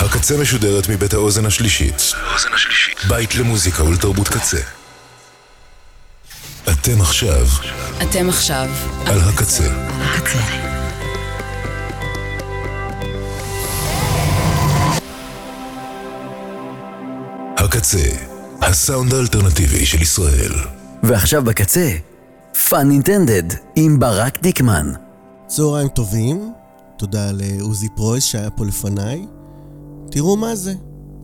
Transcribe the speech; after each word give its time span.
הקצה 0.00 0.36
משודרת 0.36 0.88
מבית 0.88 1.14
האוזן 1.14 1.46
השלישית. 1.46 2.02
בית 3.08 3.34
למוזיקה 3.34 3.84
ולתרבות 3.84 4.28
קצה. 4.28 4.60
אתם 6.72 7.00
עכשיו 7.00 7.46
אתם 8.02 8.28
עכשיו 8.28 8.68
על 9.06 9.20
הקצה. 9.20 9.64
הקצה. 10.00 10.38
הקצה, 17.56 18.08
הסאונד 18.62 19.14
האלטרנטיבי 19.14 19.86
של 19.86 20.02
ישראל. 20.02 20.52
ועכשיו 21.02 21.44
בקצה, 21.44 21.90
Fun 22.68 22.90
Intended 22.90 23.42
עם 23.76 23.98
ברק 23.98 24.42
דיקמן. 24.42 24.92
צהריים 25.46 25.88
טובים, 25.88 26.52
תודה 26.98 27.30
לעוזי 27.32 27.88
פרויס 27.96 28.24
שהיה 28.24 28.50
פה 28.50 28.66
לפניי. 28.66 29.26
תראו 30.14 30.36
מה 30.36 30.54
זה, 30.54 30.74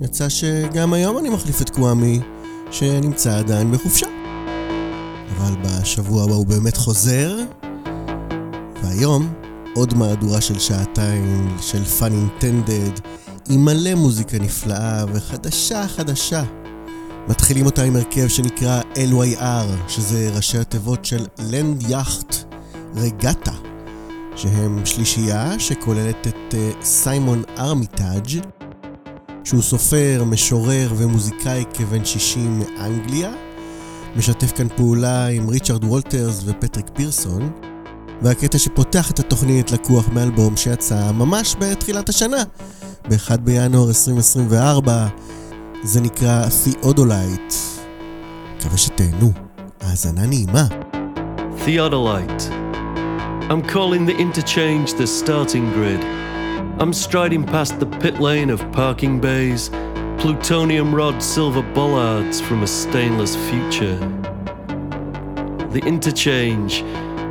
יצא 0.01 0.29
שגם 0.29 0.93
היום 0.93 1.19
אני 1.19 1.29
מחליף 1.29 1.63
את 1.63 1.71
קוואמי, 1.71 2.21
שנמצא 2.71 3.39
עדיין 3.39 3.73
בחופשה. 3.73 4.07
אבל 5.37 5.55
בשבוע 5.63 6.25
הבא 6.25 6.35
הוא 6.35 6.47
באמת 6.47 6.77
חוזר, 6.77 7.39
והיום 8.83 9.33
עוד 9.75 9.95
מהדורה 9.95 10.41
של 10.41 10.59
שעתיים 10.59 11.57
של 11.61 11.85
Fun 11.85 12.13
Intended, 12.13 13.01
עם 13.51 13.65
מלא 13.65 13.95
מוזיקה 13.95 14.39
נפלאה 14.39 15.05
וחדשה 15.13 15.89
חדשה. 15.89 16.43
מתחילים 17.29 17.67
אותה 17.67 17.83
עם 17.83 17.97
הרכב 17.97 18.29
שנקרא 18.29 18.81
LYR, 18.95 19.89
שזה 19.89 20.31
ראשי 20.35 20.59
התיבות 20.59 21.05
של 21.05 21.27
Land 21.39 21.91
Yacht 21.91 22.37
Regatta, 22.95 23.55
שהם 24.37 24.87
שלישייה 24.87 25.59
שכוללת 25.59 26.27
את 26.27 26.55
סיימון 26.83 27.43
ארמיטאג', 27.59 28.60
שהוא 29.45 29.63
סופר, 29.63 30.25
משורר 30.27 30.93
ומוזיקאי 30.97 31.65
כבן 31.75 32.05
60 32.05 32.59
מאנגליה, 32.59 33.31
משתף 34.17 34.53
כאן 34.57 34.69
פעולה 34.77 35.27
עם 35.27 35.49
ריצ'רד 35.49 35.85
וולטרס 35.85 36.43
ופטריק 36.45 36.87
פירסון, 36.95 37.51
והקטע 38.23 38.59
שפותח 38.59 39.11
את 39.11 39.19
התוכנית 39.19 39.73
לקוח 39.73 40.09
מאלבום 40.09 40.57
שיצא 40.57 41.13
ממש 41.13 41.57
בתחילת 41.59 42.09
השנה, 42.09 42.43
ב-1 43.09 43.37
בינואר 43.37 43.89
2024, 43.89 45.07
זה 45.83 46.01
נקרא 46.01 46.45
Theodolite. 46.65 47.55
מקווה 48.57 48.79
שתהנו. 48.79 49.33
האזנה 49.81 50.27
נעימה. 50.27 50.67
Theodolite. 51.67 52.43
I'm 53.51 53.63
calling 53.63 54.07
the 54.07 54.17
interchange 54.17 54.95
the 54.95 55.07
starting 55.07 55.73
grid. 55.73 56.30
I'm 56.81 56.95
striding 56.95 57.45
past 57.45 57.79
the 57.79 57.85
pit 57.85 58.21
lane 58.21 58.49
of 58.49 58.61
parking 58.73 59.21
bays, 59.21 59.69
plutonium 60.17 60.95
rod 60.95 61.23
silver 61.23 61.61
bollards 61.61 62.41
from 62.41 62.63
a 62.63 62.67
stainless 62.67 63.37
future. 63.51 63.99
The 65.73 65.83
interchange, 65.85 66.83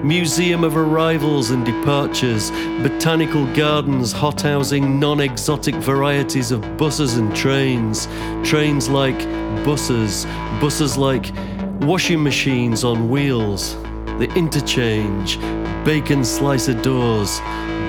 museum 0.04 0.64
of 0.64 0.78
arrivals 0.78 1.50
and 1.50 1.66
departures, 1.66 2.52
botanical 2.84 3.52
gardens 3.56 4.14
hothousing 4.14 5.00
non 5.00 5.20
exotic 5.20 5.74
varieties 5.74 6.52
of 6.52 6.78
buses 6.78 7.18
and 7.18 7.36
trains, 7.36 8.08
trains 8.48 8.88
like 8.88 9.18
buses, 9.66 10.26
buses 10.62 10.96
like 10.96 11.34
washing 11.82 12.22
machines 12.22 12.84
on 12.84 13.10
wheels. 13.10 13.74
The 14.20 14.32
interchange, 14.36 15.40
bacon 15.84 16.24
slicer 16.24 16.80
doors, 16.80 17.40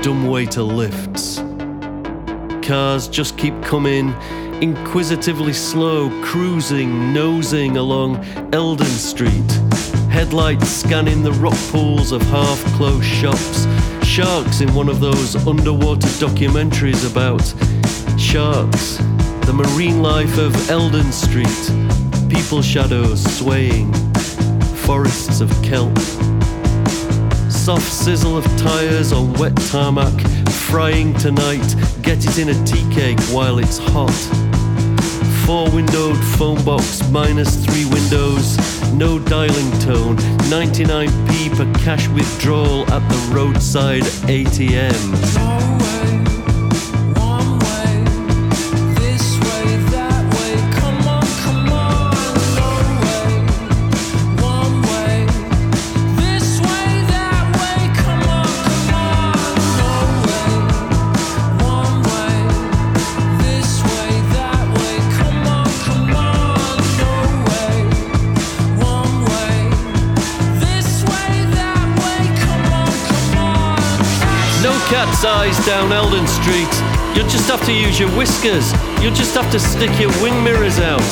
dumbwaiter 0.01 0.63
lifts. 0.63 1.43
Cars 2.71 3.09
just 3.09 3.37
keep 3.37 3.61
coming, 3.65 4.15
inquisitively 4.63 5.53
slow, 5.53 6.09
cruising, 6.23 7.13
nosing 7.13 7.79
along 7.79 8.25
Eldon 8.53 8.87
Street. 8.87 9.51
Headlights 10.09 10.69
scanning 10.69 11.25
the 11.25 11.33
rock 11.33 11.59
pools 11.73 12.13
of 12.13 12.23
half 12.23 12.63
closed 12.77 13.05
shops. 13.05 13.67
Sharks 14.07 14.61
in 14.61 14.73
one 14.73 14.89
of 14.89 15.01
those 15.01 15.35
underwater 15.49 16.07
documentaries 16.21 17.11
about 17.11 17.43
sharks. 18.21 18.99
The 19.47 19.53
marine 19.53 20.01
life 20.01 20.39
of 20.39 20.55
Eldon 20.71 21.11
Street. 21.11 21.73
People 22.29 22.63
shadows 22.63 23.21
swaying. 23.37 23.93
Forests 24.87 25.41
of 25.41 25.51
kelp. 25.65 25.99
Soft 27.71 27.93
sizzle 27.93 28.37
of 28.37 28.45
tires 28.57 29.13
on 29.13 29.33
wet 29.35 29.55
tarmac. 29.71 30.13
Frying 30.51 31.15
tonight. 31.15 31.77
Get 32.03 32.19
it 32.27 32.37
in 32.37 32.49
a 32.49 32.67
tea 32.67 32.85
cake 32.93 33.21
while 33.31 33.61
it's 33.61 33.79
hot. 33.79 34.11
Four 35.47 35.71
windowed 35.71 36.19
phone 36.37 36.65
box, 36.65 37.09
minus 37.11 37.65
three 37.65 37.85
windows, 37.85 38.57
no 38.93 39.21
dialing 39.21 39.71
tone, 39.79 40.17
99p 40.51 41.57
per 41.57 41.73
cash 41.79 42.09
withdrawal 42.09 42.91
at 42.91 43.09
the 43.09 43.33
roadside 43.33 44.03
ATM. 44.27 46.20
Eyes 75.23 75.67
down 75.67 75.93
Eldon 75.93 76.27
Street. 76.27 76.73
You'll 77.15 77.29
just 77.29 77.49
have 77.51 77.63
to 77.67 77.73
use 77.73 78.01
your 78.01 78.09
whiskers. 78.17 78.73
You'll 79.03 79.13
just 79.13 79.35
have 79.35 79.51
to 79.53 79.61
stick 79.61 79.93
your 80.01 80.09
wing 80.23 80.43
mirrors 80.43 80.79
out. 80.79 81.05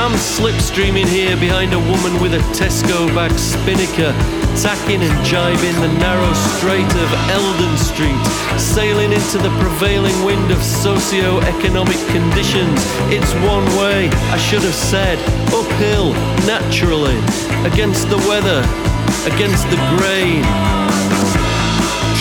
I'm 0.00 0.16
slipstreaming 0.16 1.06
here 1.06 1.36
behind 1.36 1.74
a 1.74 1.78
woman 1.78 2.20
with 2.22 2.32
a 2.32 2.42
Tesco 2.56 3.06
bag 3.14 3.32
spinnaker, 3.32 4.16
tacking 4.56 5.02
and 5.02 5.26
jibing 5.26 5.76
the 5.84 5.92
narrow 6.00 6.32
strait 6.56 6.88
of 6.88 7.10
Eldon 7.28 7.76
Street, 7.76 8.24
sailing 8.58 9.12
into 9.12 9.36
the 9.36 9.52
prevailing 9.60 10.16
wind 10.24 10.50
of 10.50 10.62
socio-economic 10.62 12.00
conditions. 12.16 12.80
It's 13.12 13.32
one 13.44 13.66
way, 13.76 14.08
I 14.32 14.38
should 14.38 14.62
have 14.62 14.74
said, 14.74 15.18
uphill, 15.52 16.12
naturally, 16.48 17.20
against 17.68 18.08
the 18.08 18.18
weather, 18.24 18.64
against 19.28 19.68
the 19.68 19.76
grain. 20.00 20.83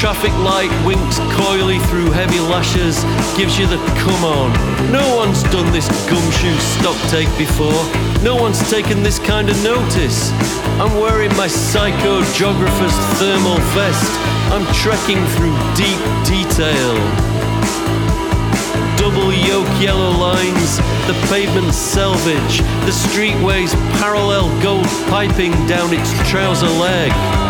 Traffic 0.04 0.34
light 0.40 0.70
winks 0.86 1.18
coyly 1.32 1.80
through 1.88 2.12
heavy 2.12 2.42
lashes, 2.42 3.06
gives 3.38 3.58
you 3.58 3.66
the 3.68 3.78
come 4.04 4.26
on. 4.26 4.52
No 4.92 5.16
one's 5.16 5.44
done 5.44 5.72
this 5.72 5.88
gumshoe 6.10 6.60
stock 6.60 7.00
take 7.10 7.32
before. 7.38 7.88
No 8.22 8.36
one's 8.36 8.60
taken 8.70 9.02
this 9.02 9.18
kind 9.18 9.48
of 9.48 9.56
notice. 9.64 10.30
I'm 10.76 11.00
wearing 11.00 11.34
my 11.38 11.48
psycho 11.48 12.22
geographer's 12.34 12.94
thermal 13.18 13.56
vest. 13.72 14.12
I'm 14.52 14.68
trekking 14.76 15.24
through 15.40 15.56
deep 15.80 16.04
detail. 16.28 16.96
Double 19.00 19.32
yoke 19.32 19.72
yellow 19.82 20.12
lines, 20.12 20.80
the 21.08 21.16
pavement 21.32 21.74
selvage, 21.74 22.60
the 22.84 22.92
streetways 22.92 23.72
parallel 24.02 24.52
gold 24.62 24.86
piping 25.08 25.54
down 25.66 25.94
its 25.94 26.12
trouser 26.30 26.68
leg. 26.68 27.43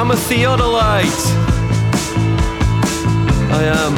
I'm 0.00 0.10
a 0.10 0.16
theodolite. 0.16 1.24
I 3.60 3.64
am 3.80 3.94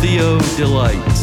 Theodolite. 0.00 1.16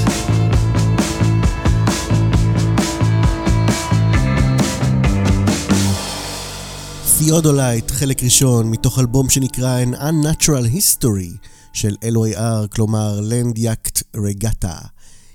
תיאודולייט, 7.18 7.92
חלק 7.92 8.24
ראשון, 8.24 8.71
מתוך 8.71 9.00
אלבום 9.00 9.30
שנקרא 9.30 9.83
An 9.83 9.95
Unnatural 9.95 10.77
History 10.77 11.48
של 11.74 11.95
LOAR, 12.04 12.68
כלומר 12.69 13.19
Land 13.19 13.57
Yacht 13.57 14.18
Regatta. 14.18 14.88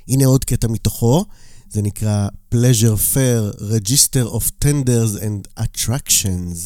הנה 0.09 0.27
עוד 0.27 0.45
קטע 0.45 0.69
מתוכו, 0.69 1.25
זה 1.71 1.83
נקרא 1.83 2.29
Pleasure 2.55 3.15
Fair 3.15 3.61
Register 3.61 4.35
of 4.35 4.65
Tenders 4.65 5.23
and 5.23 5.63
Attractions. 5.63 6.63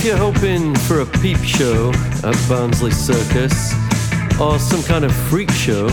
If 0.00 0.04
you're 0.04 0.16
hoping 0.16 0.74
for 0.76 1.00
a 1.00 1.06
peep 1.06 1.36
show 1.38 1.90
at 2.22 2.36
Barnsley 2.48 2.90
Circus, 2.90 3.74
or 4.40 4.58
some 4.58 4.82
kind 4.84 5.04
of 5.04 5.12
freak 5.28 5.50
show, 5.50 5.88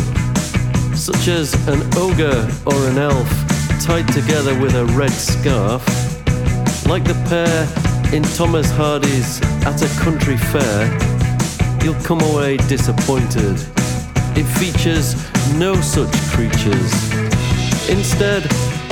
such 0.93 1.27
as 1.27 1.53
an 1.67 1.81
ogre 1.97 2.47
or 2.65 2.87
an 2.87 2.97
elf 2.97 3.29
tied 3.81 4.07
together 4.13 4.57
with 4.59 4.75
a 4.75 4.85
red 4.95 5.11
scarf, 5.11 5.83
like 6.85 7.03
the 7.03 7.15
pair 7.27 7.86
in 8.13 8.23
Thomas 8.23 8.69
Hardy's 8.71 9.41
At 9.65 9.81
a 9.81 10.01
Country 10.01 10.37
Fair, 10.37 10.87
you'll 11.83 12.01
come 12.03 12.21
away 12.21 12.57
disappointed. 12.67 13.57
It 14.35 14.45
features 14.59 15.15
no 15.55 15.75
such 15.81 16.13
creatures. 16.31 16.91
Instead, 17.89 18.43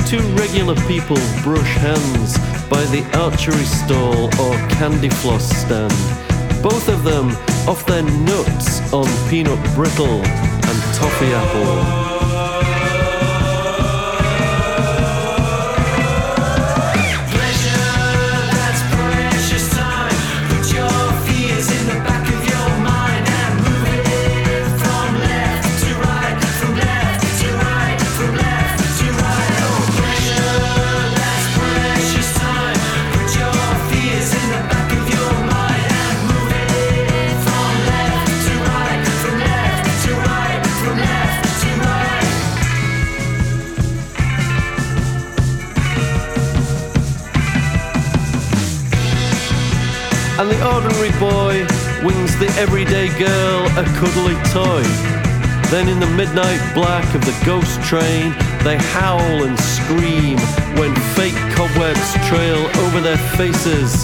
two 0.08 0.20
regular 0.36 0.76
people 0.88 1.18
brush 1.44 1.76
hands 1.78 2.38
by 2.70 2.84
the 2.86 3.04
archery 3.18 3.64
stall 3.64 4.26
or 4.42 4.56
candy 4.70 5.10
floss 5.10 5.50
stand, 5.50 5.94
both 6.62 6.90
of 6.90 7.04
them 7.04 7.30
off 7.68 7.86
their 7.86 8.04
nuts 8.04 8.94
on 8.94 9.08
peanut 9.30 9.62
brittle 9.76 10.22
and 10.26 10.96
toffee 10.96 11.34
apple. 11.34 12.15
And 50.38 50.52
the 50.52 50.60
ordinary 50.68 51.12
boy 51.18 51.64
wings 52.04 52.38
the 52.38 52.52
everyday 52.60 53.08
girl 53.18 53.68
a 53.80 53.86
cuddly 53.96 54.36
toy. 54.52 54.84
Then 55.72 55.88
in 55.88 56.02
the 56.02 56.12
midnight 56.12 56.60
black 56.74 57.08
of 57.16 57.24
the 57.24 57.36
ghost 57.46 57.82
train, 57.84 58.36
they 58.66 58.76
howl 58.76 59.44
and 59.48 59.58
scream 59.58 60.38
when 60.76 60.94
fake 61.16 61.40
cobwebs 61.56 62.14
trail 62.28 62.60
over 62.84 63.00
their 63.00 63.18
faces 63.40 64.04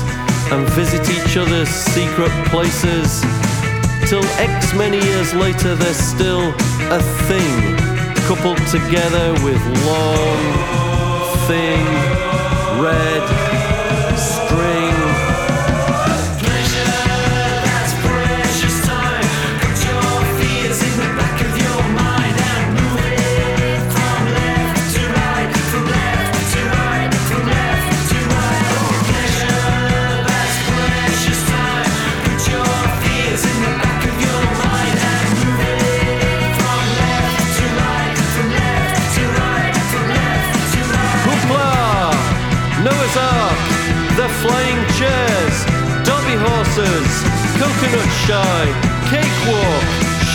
and 0.54 0.66
visit 0.70 1.04
each 1.12 1.36
other's 1.36 1.68
secret 1.68 2.32
places. 2.48 3.20
Till 4.08 4.24
X 4.40 4.74
many 4.74 5.04
years 5.04 5.34
later, 5.34 5.76
they're 5.76 5.94
still 5.94 6.54
a 6.96 7.02
thing, 7.28 7.76
coupled 8.24 8.64
together 8.68 9.34
with 9.44 9.62
long, 9.84 10.40
thin, 11.46 11.86
red 12.80 13.24
string. 14.18 14.81
Coconut 47.92 48.12
shy, 48.24 48.64
cakewalk, 49.10 49.84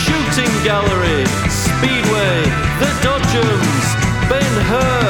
shooting 0.05 0.51
gallery, 0.63 1.25
speedway, 1.49 2.43
the 2.77 2.89
Dodgems, 3.01 3.87
Ben 4.29 4.53
Hur, 4.69 5.09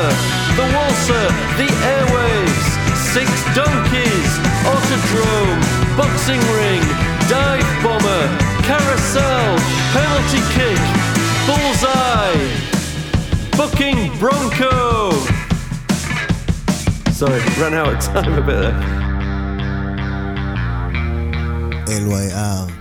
the 0.56 0.64
Walser, 0.72 1.28
the 1.58 1.68
Airwaves, 1.84 2.68
Six 3.12 3.30
Donkeys, 3.54 4.32
Autodrome, 4.64 5.60
Boxing 5.98 6.40
Ring, 6.56 6.84
Dive 7.28 7.68
Bomber, 7.84 8.24
Carousel, 8.64 9.58
Penalty 9.92 10.42
Kick, 10.56 10.80
Bullseye, 11.48 12.48
Booking 13.58 14.18
Bronco. 14.20 15.12
Sorry, 17.12 17.42
ran 17.60 17.74
out 17.74 17.94
of 17.94 18.00
time 18.00 18.34
a 18.34 18.42
bit 18.42 18.60
there. 18.62 19.17
LYR. 21.88 22.72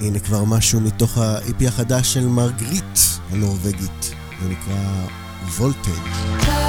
הנה 0.00 0.18
כבר 0.18 0.44
משהו 0.44 0.80
מתוך 0.80 1.18
ה-EP 1.18 1.68
החדש 1.68 2.14
של 2.14 2.26
מרגריט 2.26 2.98
הנורבגית. 3.30 4.14
זה 4.42 4.48
נקרא 4.48 5.06
וולטג'. 5.58 6.67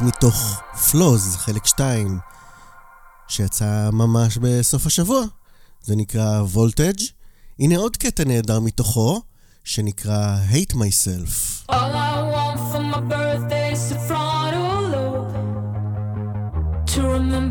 מתוך 0.00 0.62
פלוז, 0.90 1.36
חלק 1.36 1.66
2, 1.66 2.18
שיצא 3.28 3.90
ממש 3.92 4.38
בסוף 4.38 4.86
השבוע. 4.86 5.20
זה 5.82 5.96
נקרא 5.96 6.42
וולטג'. 6.42 7.00
הנה 7.58 7.76
עוד 7.76 7.96
קטע 7.96 8.24
נהדר 8.24 8.60
מתוכו, 8.60 9.22
שנקרא 9.64 10.36
Hate 10.52 10.74
Myself. 10.74 11.66
All 11.70 11.74
I 11.74 12.16
want 12.34 12.58
for 12.70 12.82
my 12.92 13.00
birthday 13.12 13.72
is 13.72 13.92
a 13.92 13.98
frontal 14.08 14.82
lobe 14.92 15.32
To 16.92 17.00
remember 17.16 17.47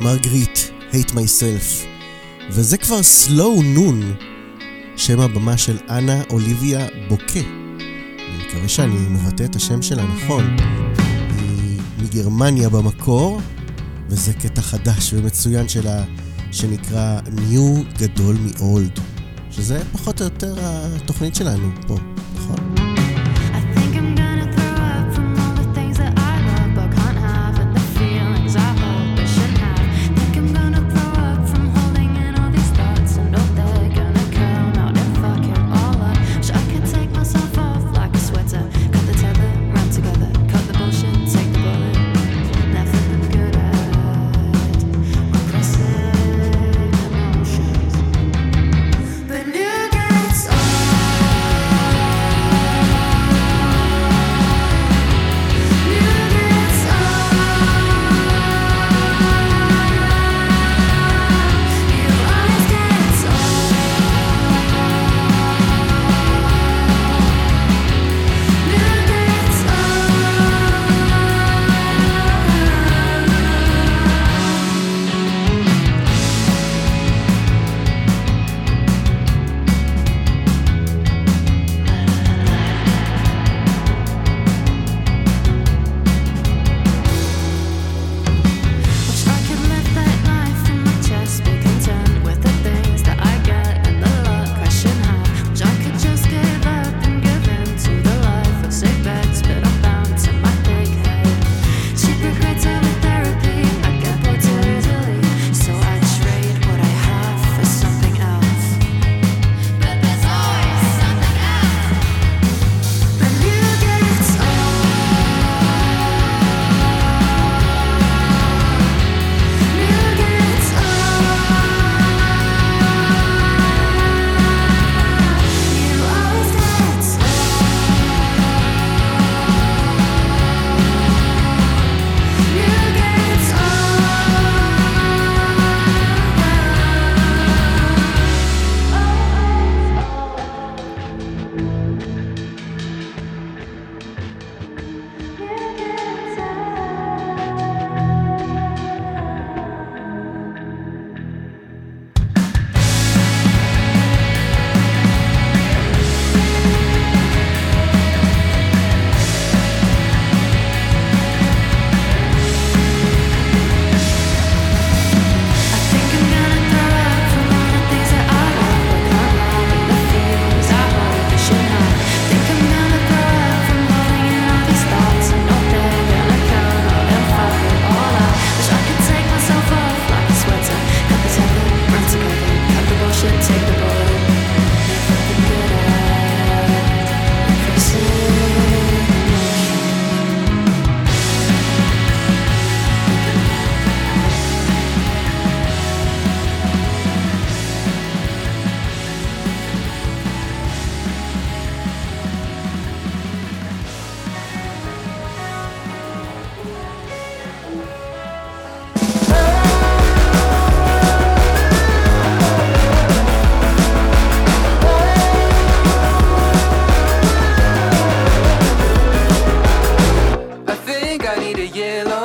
מרגריט, 0.00 0.58
Hate 0.92 1.10
Myself. 1.10 1.86
וזה 2.50 2.78
כבר 2.78 3.00
Slow 3.00 3.76
Noon, 3.76 4.24
שם 4.96 5.20
הבמה 5.20 5.58
של 5.58 5.78
אנה 5.90 6.22
אוליביה 6.30 6.86
בוקה. 7.08 7.40
אני 7.40 8.46
מקווה 8.46 8.68
שאני 8.68 8.94
מבטא 8.94 9.44
את 9.44 9.56
השם 9.56 9.82
שלה 9.82 10.02
נכון. 10.04 10.56
היא 11.38 11.80
מגרמניה 12.02 12.68
במקור, 12.68 13.40
וזה 14.08 14.32
קטע 14.32 14.62
חדש 14.62 15.12
ומצוין 15.12 15.68
שלה, 15.68 16.04
שנקרא 16.52 17.20
New 17.26 17.98
גדול 17.98 18.36
מ-old, 18.36 19.00
שזה 19.50 19.82
פחות 19.92 20.20
או 20.20 20.24
יותר 20.24 20.54
התוכנית 20.60 21.34
שלנו 21.34 21.70
פה. 21.86 21.96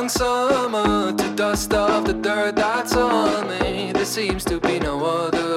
long 0.01 0.09
summer 0.09 1.13
to 1.15 1.35
dust 1.35 1.75
off 1.75 2.05
the 2.05 2.13
dirt 2.13 2.55
that's 2.55 2.95
on 2.95 3.47
me. 3.47 3.91
There 3.91 4.03
seems 4.03 4.43
to 4.45 4.59
be 4.59 4.79
no 4.79 5.05
other. 5.05 5.50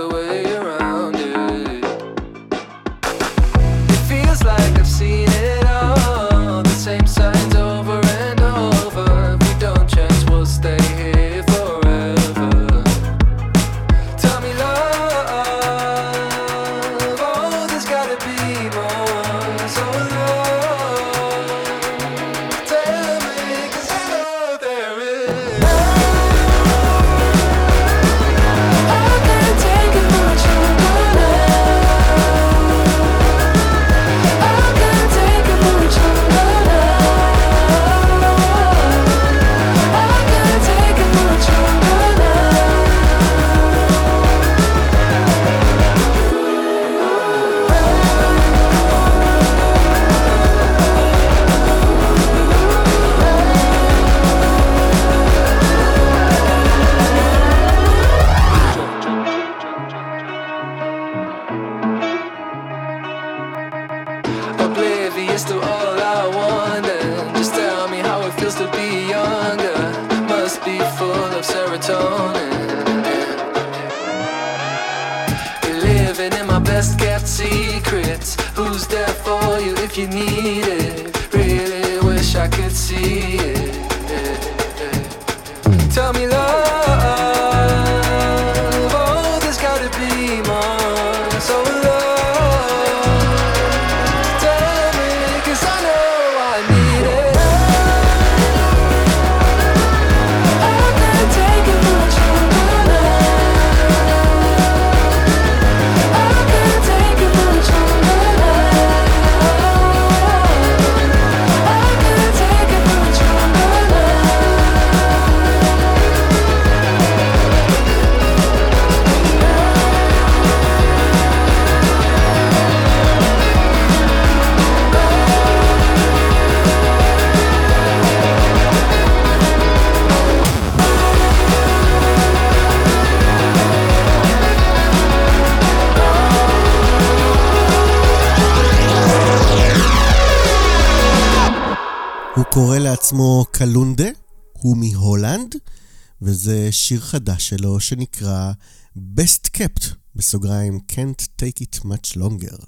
זה 146.44 146.72
שיר 146.72 147.00
חדש 147.00 147.48
שלו 147.48 147.80
שנקרא 147.80 148.52
Best 148.96 149.48
Kept, 149.56 149.84
בסוגריים 150.14 150.80
Can't 150.92 151.42
Take 151.42 151.62
It 151.62 151.84
Much 151.84 152.16
Longer, 152.16 152.64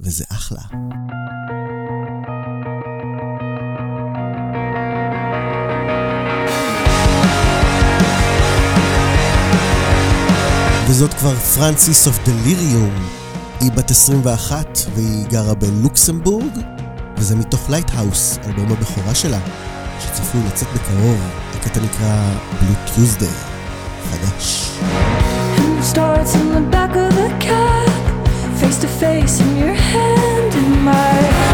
וזה 0.00 0.24
אחלה. 0.28 0.62
וזאת 10.88 11.14
כבר 11.14 11.36
Francis 11.36 12.06
of 12.06 12.18
Delirium. 12.26 12.94
היא 13.60 13.72
בת 13.72 13.90
21 13.90 14.78
והיא 14.94 15.26
גרה 15.26 15.54
בלוקסמבורג, 15.54 16.52
וזה 17.16 17.36
מתוך 17.36 17.70
Lighthouse, 17.70 18.38
אלבום 18.38 18.72
הבכורה 18.72 19.14
שלה. 19.14 19.69
שצפוי 20.00 20.40
לצאת 20.46 20.68
בקרוב, 20.74 21.20
הקטע 21.54 21.80
נקרא 21.80 22.32
Blue 22.60 22.90
Tuesday, 22.90 23.36
חדש. 24.10 24.70
starts 25.82 26.34
in 26.34 26.46
the 26.56 26.64
back 26.76 26.92
of 27.04 27.10
the 27.20 27.28
cab, 27.46 27.90
face 28.60 28.78
to 28.84 28.88
face 29.02 29.40
in 29.40 29.50
your 29.56 29.76
hand 29.92 30.54
in 30.54 30.70
my 30.84 31.49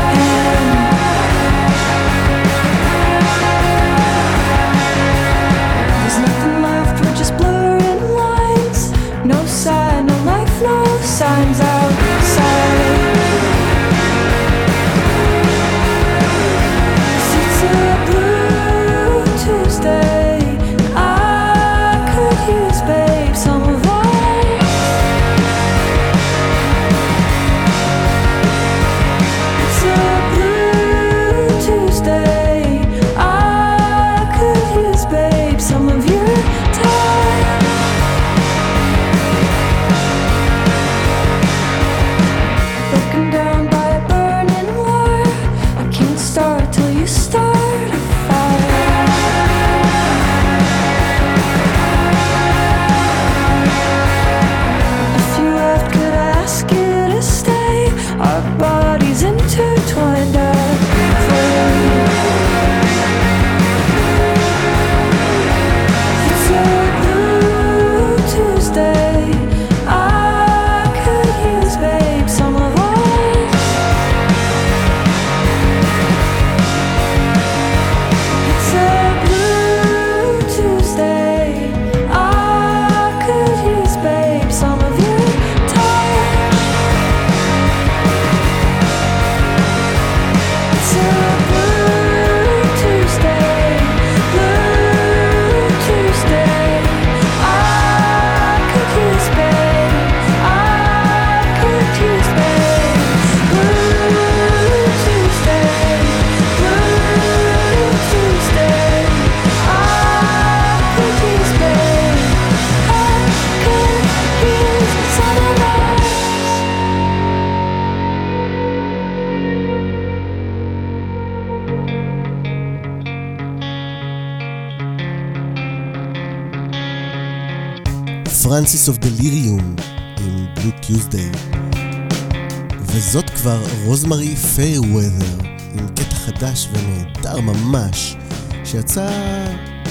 שיצא 138.66 139.10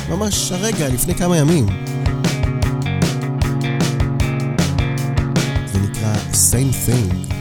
ממש 0.10 0.52
הרגע, 0.52 0.88
לפני 0.90 1.16
כמה 1.16 1.38
ימים. 1.38 1.66
זה 5.66 5.80
נקרא 5.80 6.16
Same 6.32 6.88
Thing. 6.88 7.35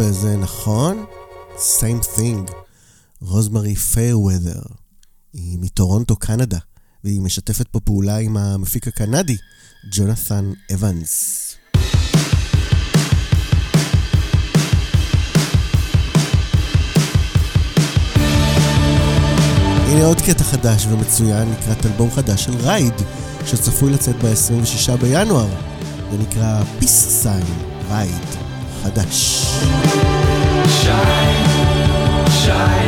יפה 0.00 0.12
זה, 0.12 0.36
נכון? 0.36 1.04
Same 1.56 2.16
Thing. 2.16 2.52
רוזמרי 3.20 3.74
פיירוודר. 3.76 4.62
היא 5.32 5.58
מטורונטו, 5.58 6.16
קנדה, 6.16 6.58
והיא 7.04 7.20
משתפת 7.20 7.68
פה 7.68 7.80
פעולה 7.80 8.16
עם 8.16 8.36
המפיק 8.36 8.88
הקנדי, 8.88 9.36
ג'ונת'ן 9.92 10.52
אבנס. 10.74 11.54
הנה 19.88 20.04
עוד 20.04 20.20
קטע 20.20 20.44
חדש 20.44 20.86
ומצוין 20.86 21.50
לקראת 21.50 21.86
אלבום 21.86 22.10
חדש 22.10 22.44
של 22.44 22.56
Ride, 22.56 22.94
שצפוי 23.46 23.92
לצאת 23.92 24.16
ב-26 24.16 24.96
בינואר. 24.96 25.48
זה 26.10 26.18
נקרא 26.18 26.62
Peace 26.80 27.24
Sign 27.24 27.46
Right. 27.90 28.49
החדש. 28.80 29.40
shine, 30.80 32.30
shine. 32.42 32.79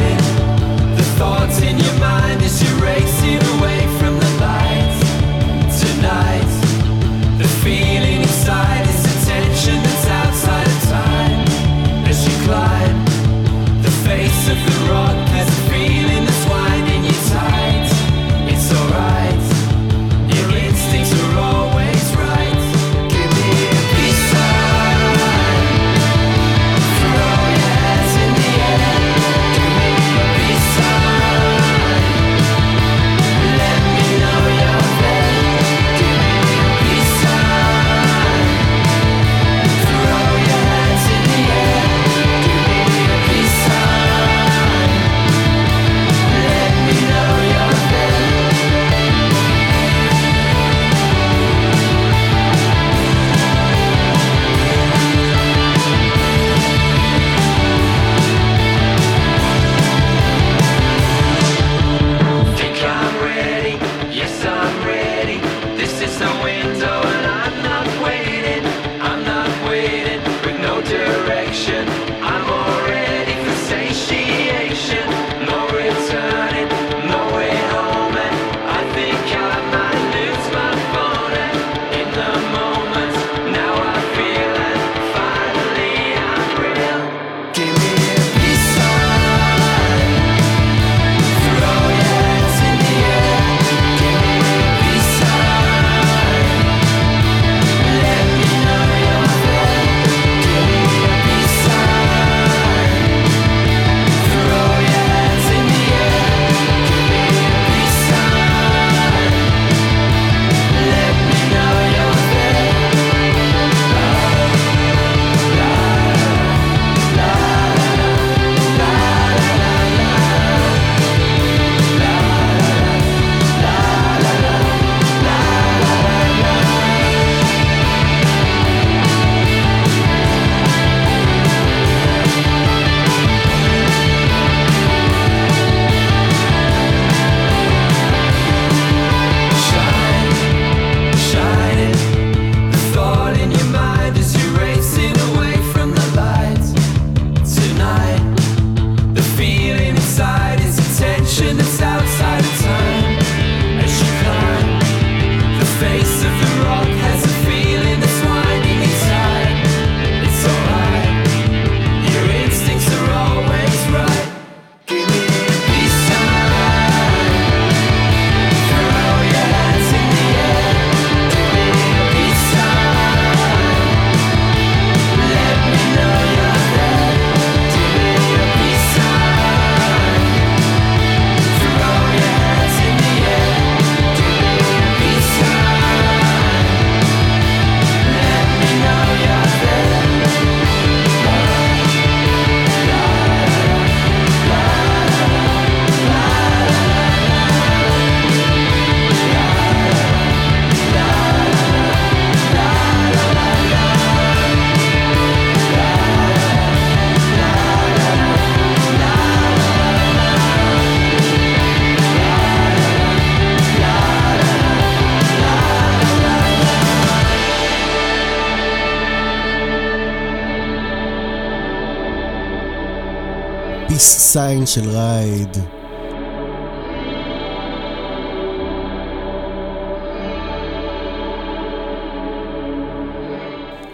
Sign 224.32 224.66
של 224.66 224.90
Ride. 224.90 225.56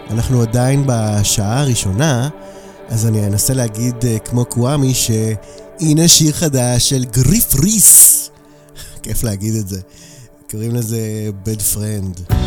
אנחנו 0.09 0.41
עדיין 0.41 0.83
בשעה 0.87 1.61
הראשונה, 1.61 2.29
אז 2.89 3.07
אני 3.07 3.27
אנסה 3.27 3.53
להגיד 3.53 3.95
אה, 4.05 4.19
כמו 4.19 4.45
קוואמי 4.45 4.93
שהנה 4.93 6.07
שיר 6.07 6.31
חדש 6.31 6.89
של 6.89 7.05
גריף 7.05 7.55
ריס. 7.55 8.29
כיף 9.03 9.23
להגיד 9.23 9.55
את 9.55 9.67
זה. 9.67 9.81
קוראים 10.51 10.75
לזה 10.75 11.29
Bad 11.43 11.61
Friend. 11.61 12.38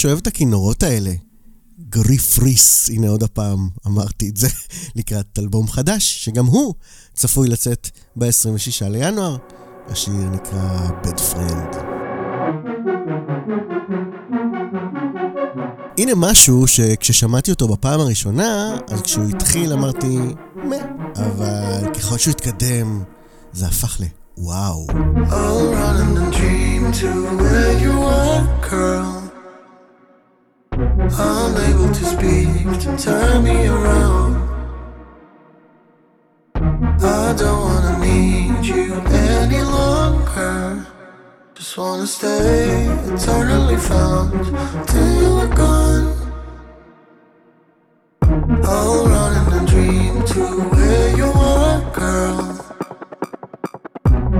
ממש 0.00 0.06
אוהב 0.06 0.18
את 0.18 0.26
הכינורות 0.26 0.82
האלה. 0.82 1.10
גריף 1.88 2.38
ריס, 2.38 2.90
הנה 2.90 3.08
עוד 3.08 3.22
הפעם 3.22 3.68
אמרתי 3.86 4.28
את 4.28 4.36
זה 4.36 4.48
לקראת 4.96 5.38
אלבום 5.38 5.68
חדש, 5.68 6.24
שגם 6.24 6.46
הוא 6.46 6.74
צפוי 7.14 7.48
לצאת 7.48 7.88
ב-26 8.16 8.88
לינואר. 8.88 9.36
השיר 9.88 10.12
נקרא 10.12 10.90
בד 11.04 11.20
פרנד. 11.20 11.76
הנה 15.98 16.12
משהו 16.16 16.66
שכששמעתי 16.66 17.50
אותו 17.50 17.68
בפעם 17.68 18.00
הראשונה, 18.00 18.76
אז 18.88 19.02
כשהוא 19.02 19.28
התחיל 19.28 19.72
אמרתי, 19.72 20.18
מה, 20.54 20.76
אבל 21.14 21.94
ככל 21.94 22.18
שהוא 22.18 22.32
התקדם, 22.32 23.02
זה 23.52 23.66
הפך 23.66 24.00
ל... 24.00 24.04
וואו. 24.38 24.86
I'll 24.88 25.72
run 25.74 26.16
and 26.16 26.32
dream 26.32 26.92
to 27.00 27.08
where 27.42 27.74
you 27.84 27.92
are, 28.02 28.70
girl. 28.70 29.19
unable 31.18 31.88
to 31.92 32.04
speak 32.04 32.80
to 32.80 32.96
turn 32.96 33.44
me 33.44 33.66
around. 33.66 34.48
I 37.02 37.34
don't 37.36 37.60
wanna 37.66 37.98
need 37.98 38.64
you 38.64 38.94
any 38.94 39.62
longer. 39.62 40.86
Just 41.54 41.76
wanna 41.78 42.06
stay 42.06 42.86
eternally 43.12 43.76
found 43.76 44.32
till 44.86 45.10
you 45.22 45.32
are 45.44 45.54
gone. 45.62 46.06
I'll 48.64 49.06
run 49.06 49.32
in 49.40 49.62
a 49.62 49.66
dream 49.66 50.24
to 50.32 50.42
where 50.72 51.16
you 51.16 51.30
are, 51.54 51.80
girl. 51.92 52.40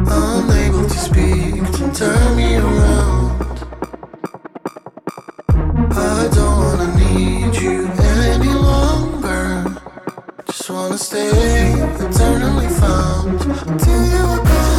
Unable 0.06 0.86
to 0.88 0.98
speak 1.08 1.62
to 1.76 1.92
turn 1.92 2.36
me 2.36 2.56
around. 2.56 2.89
just 10.61 10.70
wanna 10.70 10.98
stay 10.98 11.72
eternally 12.04 12.68
found 12.68 13.40
until 13.66 14.04
you 14.04 14.42
come. 14.44 14.69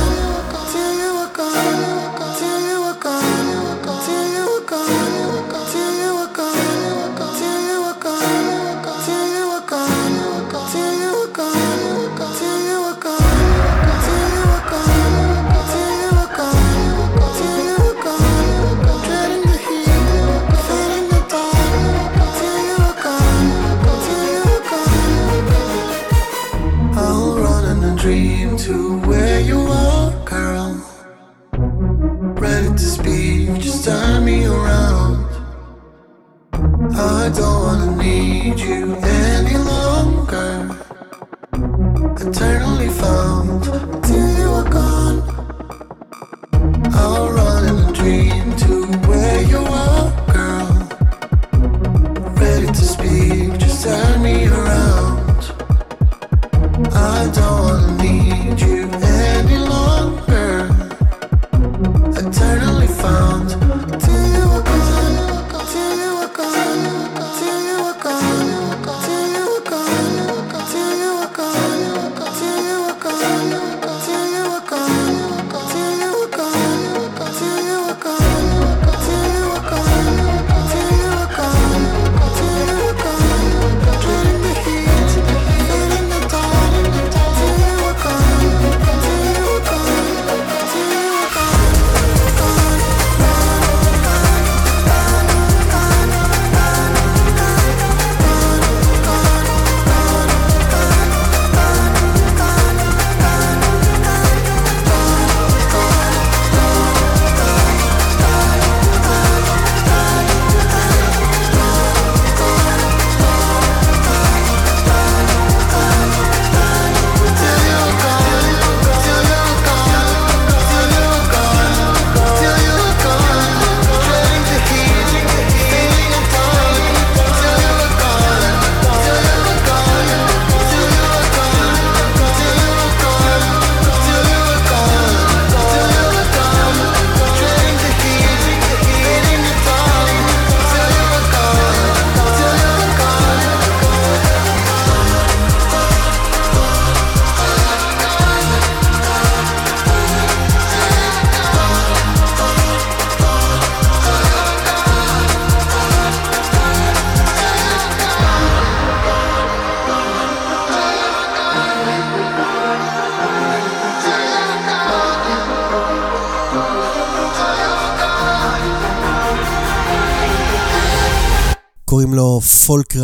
you 38.57 39.10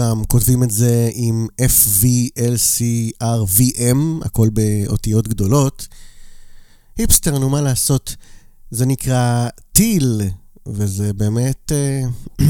פולקראם, 0.07 0.25
כותבים 0.25 0.63
את 0.63 0.71
זה 0.71 1.09
עם 1.13 1.47
F-V-L-C-R-V-M, 1.61 2.25
הכל 4.25 4.49
באותיות 4.49 5.27
גדולות. 5.27 5.87
היפסטר, 6.97 7.37
נו 7.39 7.49
מה 7.49 7.61
לעשות? 7.61 8.15
זה 8.71 8.85
נקרא 8.85 9.47
טיל, 9.71 10.21
וזה 10.67 11.13
באמת... 11.13 11.71
אה, 11.71 12.01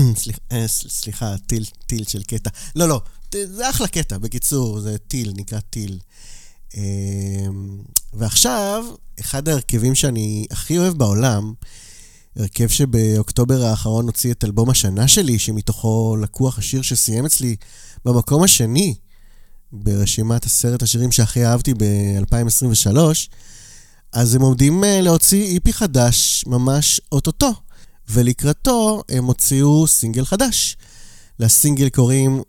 אה, 0.51 0.67
סל- 0.67 0.89
סליחה, 0.89 1.35
טיל, 1.47 1.65
טיל 1.85 2.03
של 2.03 2.23
קטע. 2.23 2.49
לא, 2.75 2.87
לא, 2.89 3.01
זה 3.33 3.69
אחלה 3.69 3.87
קטע, 3.87 4.17
בקיצור, 4.17 4.79
זה 4.79 4.97
טיל, 4.97 5.33
נקרא 5.35 5.59
טיל. 5.59 5.99
אה, 6.77 6.81
ועכשיו, 8.13 8.85
אחד 9.19 9.49
ההרכבים 9.49 9.95
שאני 9.95 10.45
הכי 10.51 10.77
אוהב 10.77 10.93
בעולם, 10.93 11.53
הרכב 12.37 12.67
שבאוקטובר 12.67 13.63
האחרון 13.63 14.05
הוציא 14.05 14.31
את 14.31 14.43
אלבום 14.43 14.69
השנה 14.69 15.07
שלי, 15.07 15.39
שמתוכו 15.39 16.17
לקוח 16.21 16.57
השיר 16.57 16.81
שסיים 16.81 17.25
אצלי 17.25 17.55
במקום 18.05 18.43
השני 18.43 18.95
ברשימת 19.71 20.45
עשרת 20.45 20.81
השירים 20.81 21.11
שהכי 21.11 21.45
אהבתי 21.45 21.73
ב-2023, 21.73 22.97
אז 24.13 24.35
הם 24.35 24.41
עומדים 24.41 24.83
אה, 24.83 25.01
להוציא 25.01 25.55
EP 25.55 25.73
חדש 25.73 26.43
ממש 26.47 27.01
אוטוטו, 27.11 27.53
ולקראתו 28.09 29.03
הם 29.09 29.25
הוציאו 29.25 29.87
סינגל 29.87 30.25
חדש. 30.25 30.77
לסינגל 31.39 31.89
קוראים 31.89 32.41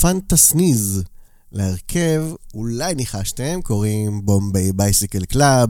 Fantasneeze. 0.00 1.02
להרכב, 1.52 2.24
אולי 2.54 2.94
ניחשתם, 2.94 3.62
קוראים 3.62 4.26
Bombay 4.26 4.72
Bicycle 4.72 5.24
Club, 5.24 5.68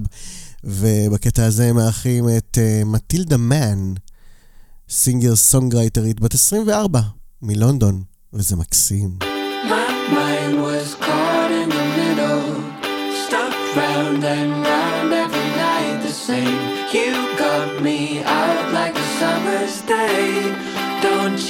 ובקטע 0.65 1.45
הזה 1.45 1.65
הם 1.65 1.77
מארחים 1.77 2.25
את 2.37 2.59
uh, 2.61 2.85
מטילדה 2.85 3.37
מן, 3.37 3.93
סינגר 4.89 5.37
סונגרייטרית 5.37 6.21
בת 6.21 6.35
24 6.35 7.01
מלונדון, 7.43 8.03
וזה 8.33 8.57
מקסים. 8.57 9.19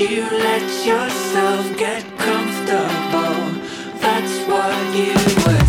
You 0.02 0.24
let 0.48 0.66
yourself 0.84 1.64
get 1.76 2.02
comfortable. 2.18 3.40
That's 4.00 4.36
what 4.48 4.96
you 4.96 5.14
would 5.44 5.61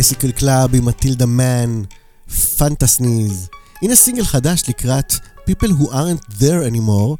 בייסיקל 0.00 0.30
קלאב 0.30 0.74
עם 0.74 0.84
מטילדה 0.84 1.26
מן, 1.26 1.82
פנטסניז. 2.58 3.48
הנה 3.82 3.96
סינגל 3.96 4.24
חדש 4.24 4.62
לקראת 4.68 5.12
People 5.50 5.70
Who 5.80 5.88
Aren't 5.88 6.40
There 6.40 6.72
Anymore, 6.72 7.16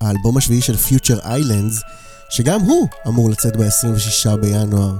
האלבום 0.00 0.36
השביעי 0.36 0.62
של 0.62 0.74
Future 0.74 1.24
Islands, 1.24 1.82
שגם 2.30 2.60
הוא 2.60 2.88
אמור 3.08 3.30
לצאת 3.30 3.56
ב-26 3.56 4.36
בינואר. 4.36 4.96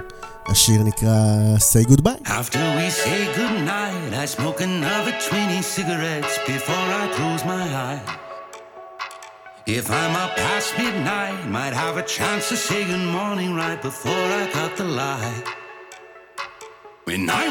השיר 0.46 0.82
נקרא 0.82 1.16
Say 1.58 1.88
Goodbye. 1.88 2.28
After 2.28 2.58
we 2.76 2.90
say 2.90 3.36
goodnight, 3.36 4.12
I 4.12 4.26
smoke 4.26 4.60
another 4.60 5.14
20 5.30 5.62
cigarettes 5.62 6.38
before 6.46 6.88
I 7.02 7.04
close 7.16 7.44
my 7.44 7.64
eyes. 7.86 8.08
If 9.66 9.90
I'm 9.90 10.14
up 10.24 10.36
past 10.36 10.68
midnight, 10.78 11.40
might 11.48 11.74
have 11.82 11.96
a 11.96 12.06
chance 12.16 12.50
to 12.50 12.56
say 12.56 12.84
good 12.84 13.06
morning 13.18 13.50
right 13.54 13.80
before 13.82 14.26
I 14.40 14.42
cut 14.56 14.76
the 14.76 14.84
light. 14.84 15.63
Night. 17.16 17.43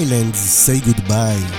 Islands 0.00 0.38
Say 0.38 0.80
Goodbye. 0.80 1.54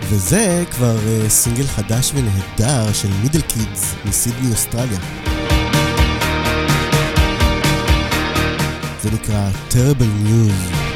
וזה 0.00 0.64
כבר 0.70 0.96
uh, 0.96 1.28
סינגל 1.28 1.66
חדש 1.66 2.12
ונהדר 2.14 2.92
של 2.92 3.08
מידל 3.22 3.40
קידס 3.40 3.94
מסידני 4.04 4.50
אוסטרליה. 4.50 4.98
זה 9.02 9.10
נקרא 9.10 9.50
Terrible 9.70 10.26
News. 10.26 10.87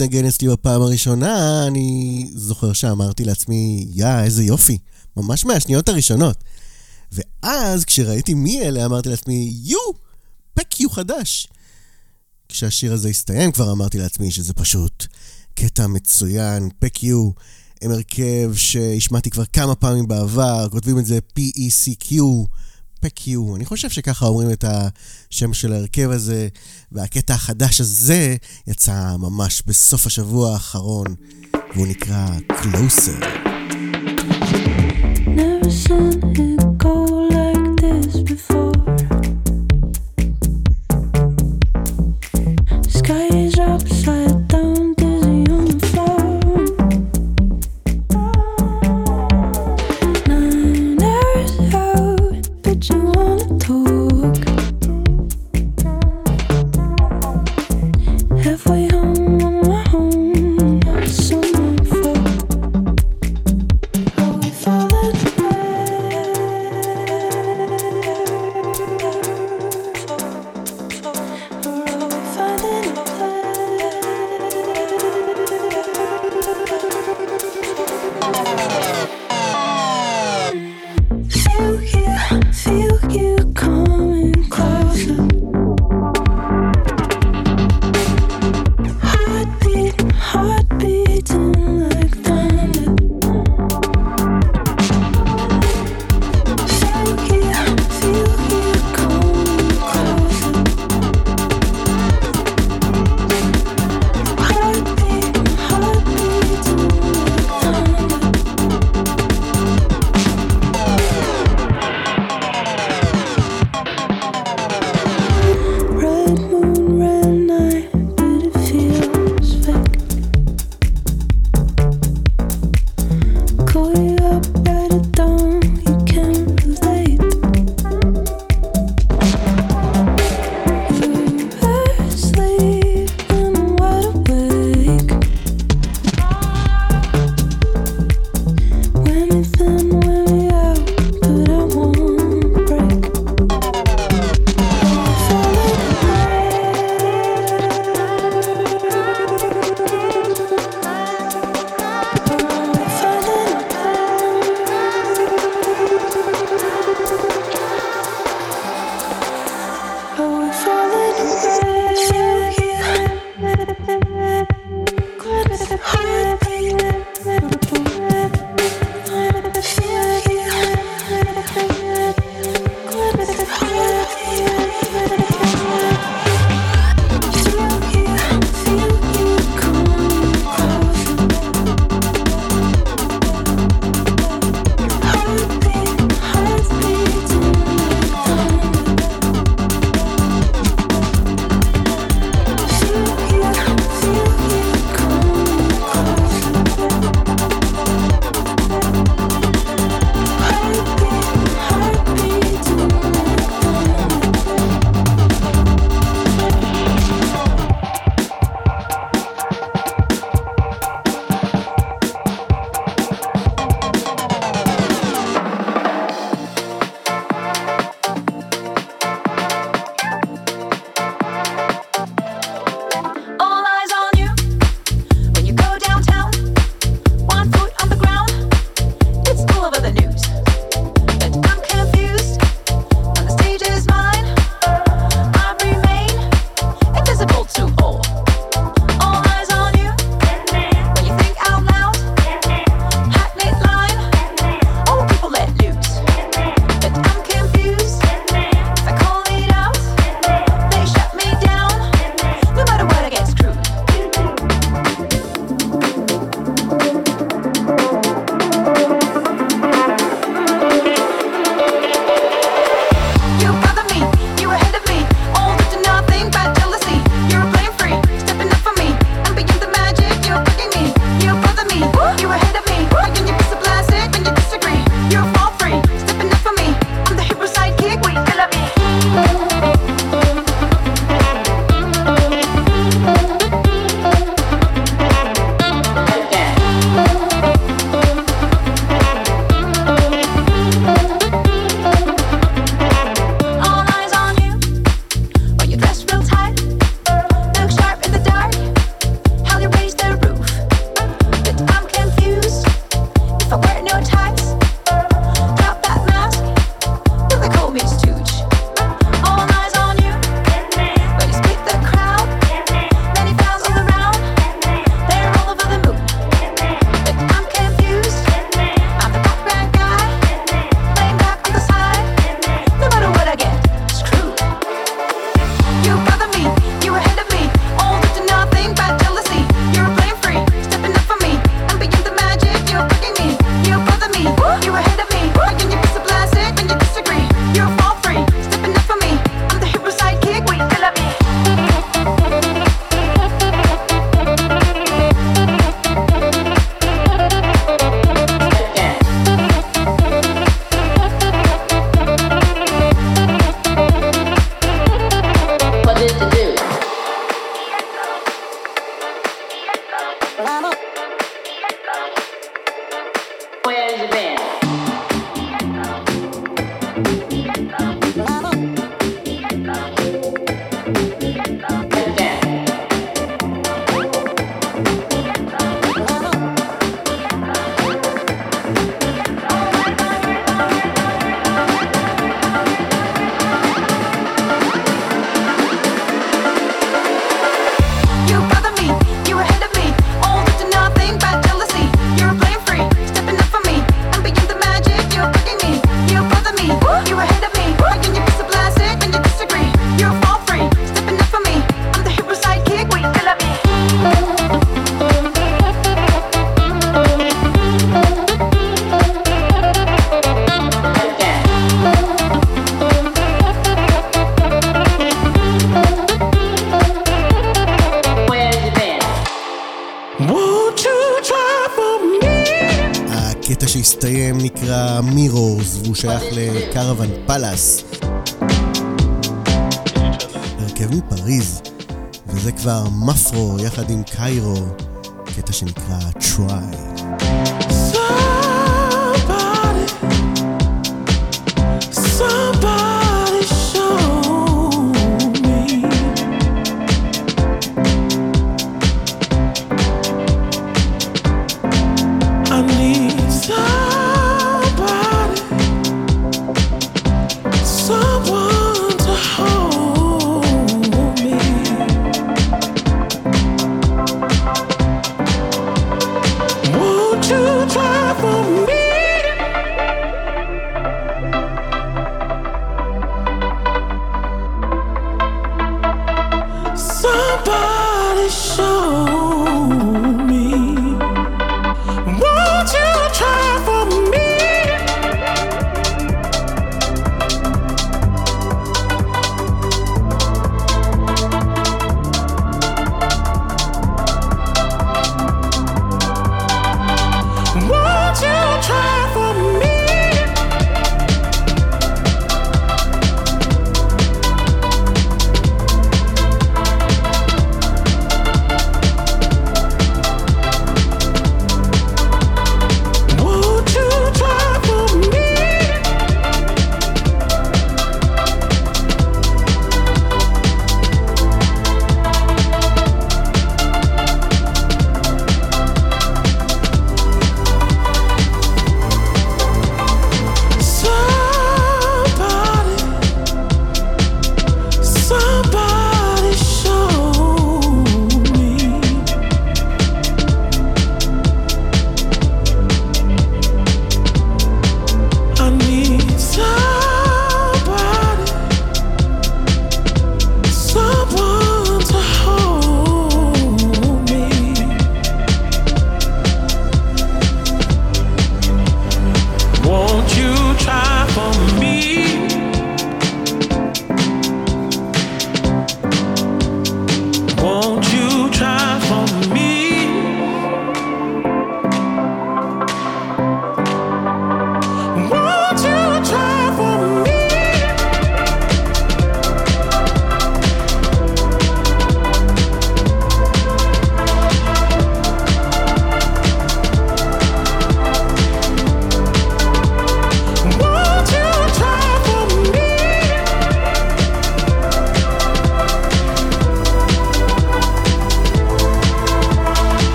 להתנגן 0.00 0.26
אצלי 0.26 0.48
בפעם 0.48 0.82
הראשונה, 0.82 1.66
אני 1.66 2.26
זוכר 2.34 2.72
שאמרתי 2.72 3.24
לעצמי, 3.24 3.86
יא, 3.94 4.20
איזה 4.24 4.44
יופי, 4.44 4.78
ממש 5.16 5.44
מהשניות 5.44 5.88
הראשונות. 5.88 6.44
ואז 7.12 7.84
כשראיתי 7.84 8.34
מי 8.34 8.62
אלה, 8.62 8.84
אמרתי 8.84 9.08
לעצמי, 9.08 9.52
יו, 9.62 9.78
פקיו 10.54 10.90
חדש. 10.90 11.48
כשהשיר 12.48 12.92
הזה 12.92 13.08
הסתיים 13.08 13.52
כבר 13.52 13.72
אמרתי 13.72 13.98
לעצמי 13.98 14.30
שזה 14.30 14.54
פשוט 14.54 15.06
קטע 15.54 15.86
מצוין, 15.86 16.68
פקיו, 16.78 17.30
הם 17.82 17.90
הרכב 17.90 18.52
שהשמעתי 18.54 19.30
כבר 19.30 19.44
כמה 19.44 19.74
פעמים 19.74 20.08
בעבר, 20.08 20.68
כותבים 20.70 20.98
את 20.98 21.06
זה 21.06 21.18
P-E-C-Q, 21.38 22.14
פקיו, 23.00 23.56
אני 23.56 23.64
חושב 23.64 23.90
שככה 23.90 24.26
אומרים 24.26 24.50
את 24.50 24.64
השם 24.68 25.52
של 25.52 25.72
ההרכב 25.72 26.10
הזה, 26.10 26.48
והקטע 26.92 27.34
החדש 27.34 27.80
הזה 27.80 28.36
יצא 28.66 29.16
ממש 29.18 29.62
בסוף 29.66 30.06
השבוע 30.06 30.52
האחרון, 30.52 31.06
והוא 31.74 31.86
נקרא 31.86 32.26
Closer. 32.52 33.24
Never 35.36 36.47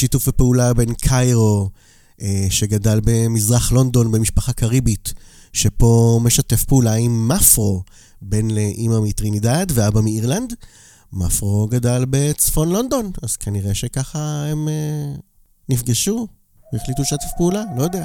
בשיתוף 0.00 0.28
הפעולה 0.28 0.74
בין 0.74 0.94
קיירו, 0.94 1.70
אה, 2.22 2.46
שגדל 2.50 3.00
במזרח 3.04 3.72
לונדון 3.72 4.12
במשפחה 4.12 4.52
קריבית, 4.52 5.14
שפה 5.52 6.20
משתף 6.22 6.64
פעולה 6.64 6.92
עם 6.94 7.28
מפרו, 7.28 7.82
בן 8.22 8.50
לאימא 8.50 9.00
מטרינידד 9.00 9.66
ואבא 9.74 10.00
מאירלנד. 10.00 10.54
מפרו 11.12 11.66
גדל 11.70 12.04
בצפון 12.10 12.68
לונדון, 12.72 13.10
אז 13.22 13.36
כנראה 13.36 13.74
שככה 13.74 14.44
הם 14.46 14.68
אה, 14.68 15.14
נפגשו 15.68 16.26
והחליטו 16.72 17.02
לשתף 17.02 17.30
פעולה, 17.36 17.62
לא 17.76 17.82
יודע. 17.82 18.04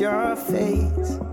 Your 0.00 0.34
face. 0.34 1.29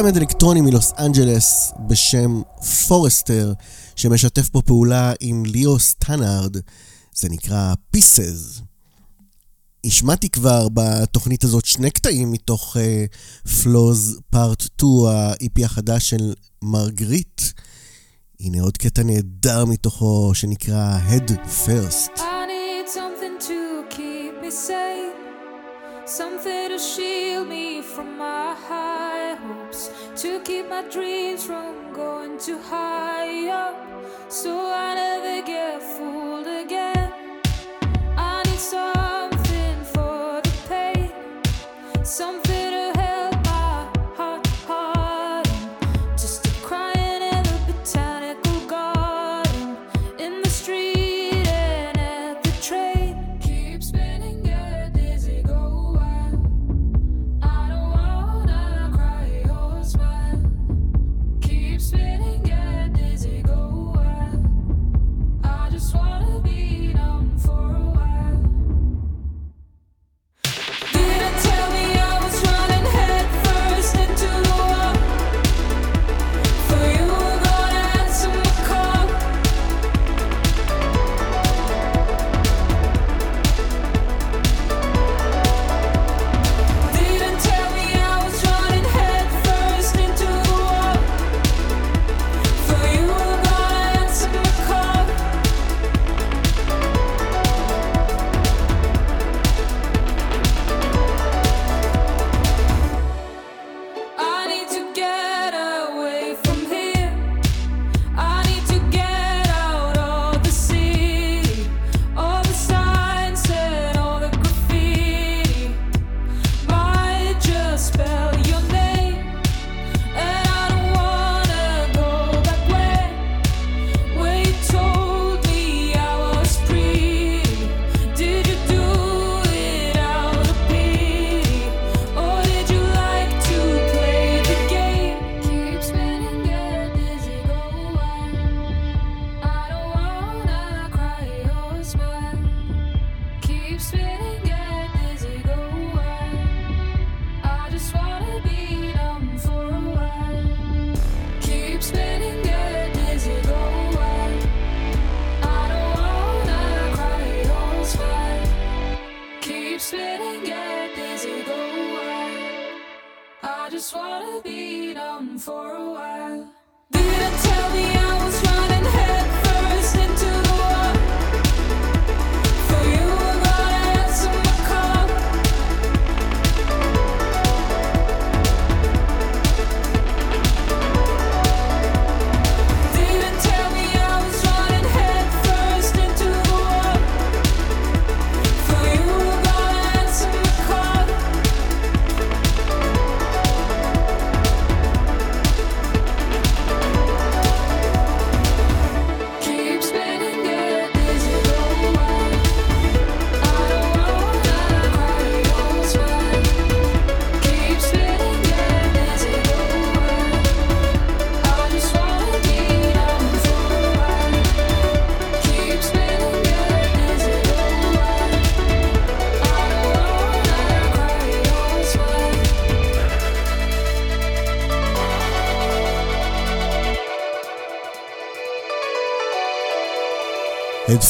צמד 0.00 0.16
אלקטרוני 0.16 0.60
מלוס 0.60 0.92
אנג'לס 0.98 1.72
בשם 1.86 2.42
Forester, 2.88 3.52
שמשתף 3.96 4.48
פה 4.48 4.62
פעולה 4.62 5.12
עם 5.20 5.42
ליאו 5.46 5.78
סטנארד, 5.78 6.56
זה 7.14 7.28
נקרא 7.28 7.74
Pieces. 7.90 8.62
השמעתי 9.86 10.28
כבר 10.28 10.68
בתוכנית 10.74 11.44
הזאת 11.44 11.64
שני 11.64 11.90
קטעים 11.90 12.32
מתוך 12.32 12.76
Flaws 13.62 14.20
Part 14.30 14.60
2, 14.60 14.92
ה-EP 15.08 15.64
החדש 15.64 16.10
של 16.10 16.34
מרגריט. 16.62 17.42
הנה 18.40 18.62
עוד 18.62 18.76
קטע 18.76 19.02
נהדר 19.02 19.64
מתוכו 19.64 20.30
שנקרא 20.34 20.98
Head 21.10 21.30
First. 21.66 22.18
I 22.18 22.46
need 22.46 22.88
something 22.88 23.48
to 23.48 23.84
keep 23.96 24.42
me 24.42 24.50
safe, 24.50 25.16
something 26.06 26.68
to 26.72 26.78
shield 26.78 27.48
me 27.48 27.82
from 27.94 28.08
my 28.18 28.54
heart. 28.68 28.99
to 30.20 30.38
keep 30.40 30.68
my 30.68 30.82
dreams 30.90 31.46
from 31.46 31.94
going 31.94 32.38
too 32.38 32.58
high 32.58 33.48
up 33.48 33.74
so 34.28 34.70
I 34.70 34.94
never 34.94 35.46
get 35.46 35.82
fooled 35.82 36.46
again. 36.46 37.10
I 38.18 38.42
need 38.44 38.58
something 38.58 39.84
for 39.94 40.42
the 40.42 40.52
pain, 40.68 42.04
something. 42.04 42.49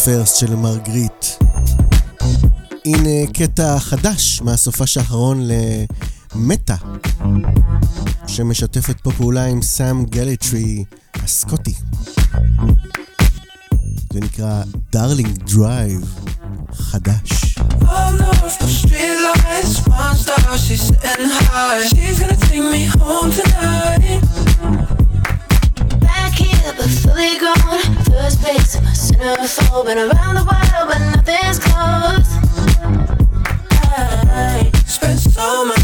פרסט 0.05 0.37
של 0.37 0.57
מרגריט. 0.57 1.27
הנה 2.85 3.33
קטע 3.35 3.79
חדש 3.79 4.41
מהסופש 4.43 4.97
האחרון 4.97 5.49
למטה, 6.35 6.75
שמשתפת 8.27 9.01
פה 9.01 9.13
פעולה 9.13 9.45
עם 9.45 9.63
סאם 9.63 10.05
גלטרי 10.05 10.85
הסקוטי. 11.15 11.75
זה 14.13 14.21
נקרא 14.21 14.63
דארלינג 14.93 15.39
דרייב 15.39 16.15
חדש. 16.73 17.59
Back 26.07 26.35
here, 26.45 26.73
but 26.79 26.91
fully 27.03 27.33
grown. 27.43 27.81
First 28.11 28.39
place 28.43 28.80
Been 29.21 29.99
around 29.99 30.35
the 30.35 30.45
world, 30.45 30.89
but 30.89 30.99
nothing's 30.99 31.59
close. 31.59 32.31
Spent 34.87 35.19
so 35.19 35.65
much. 35.67 35.80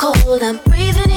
cold, 0.00 0.42
I'm 0.42 0.56
breathing 0.64 1.09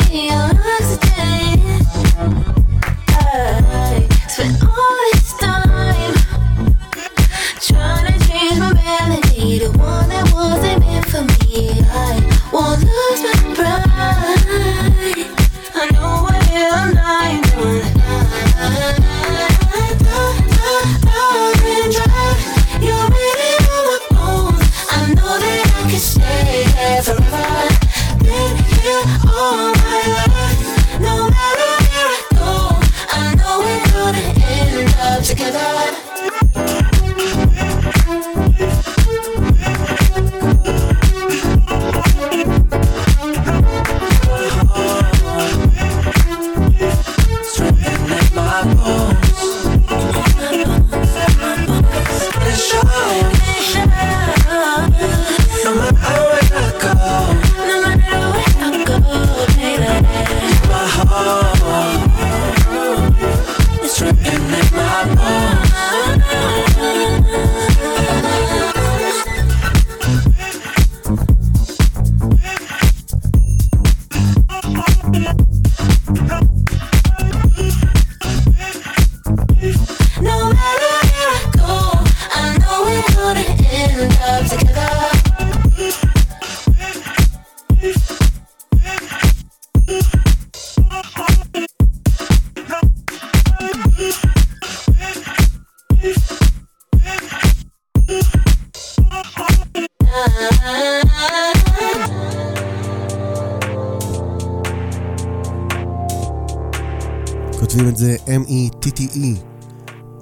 אי, 109.15 109.35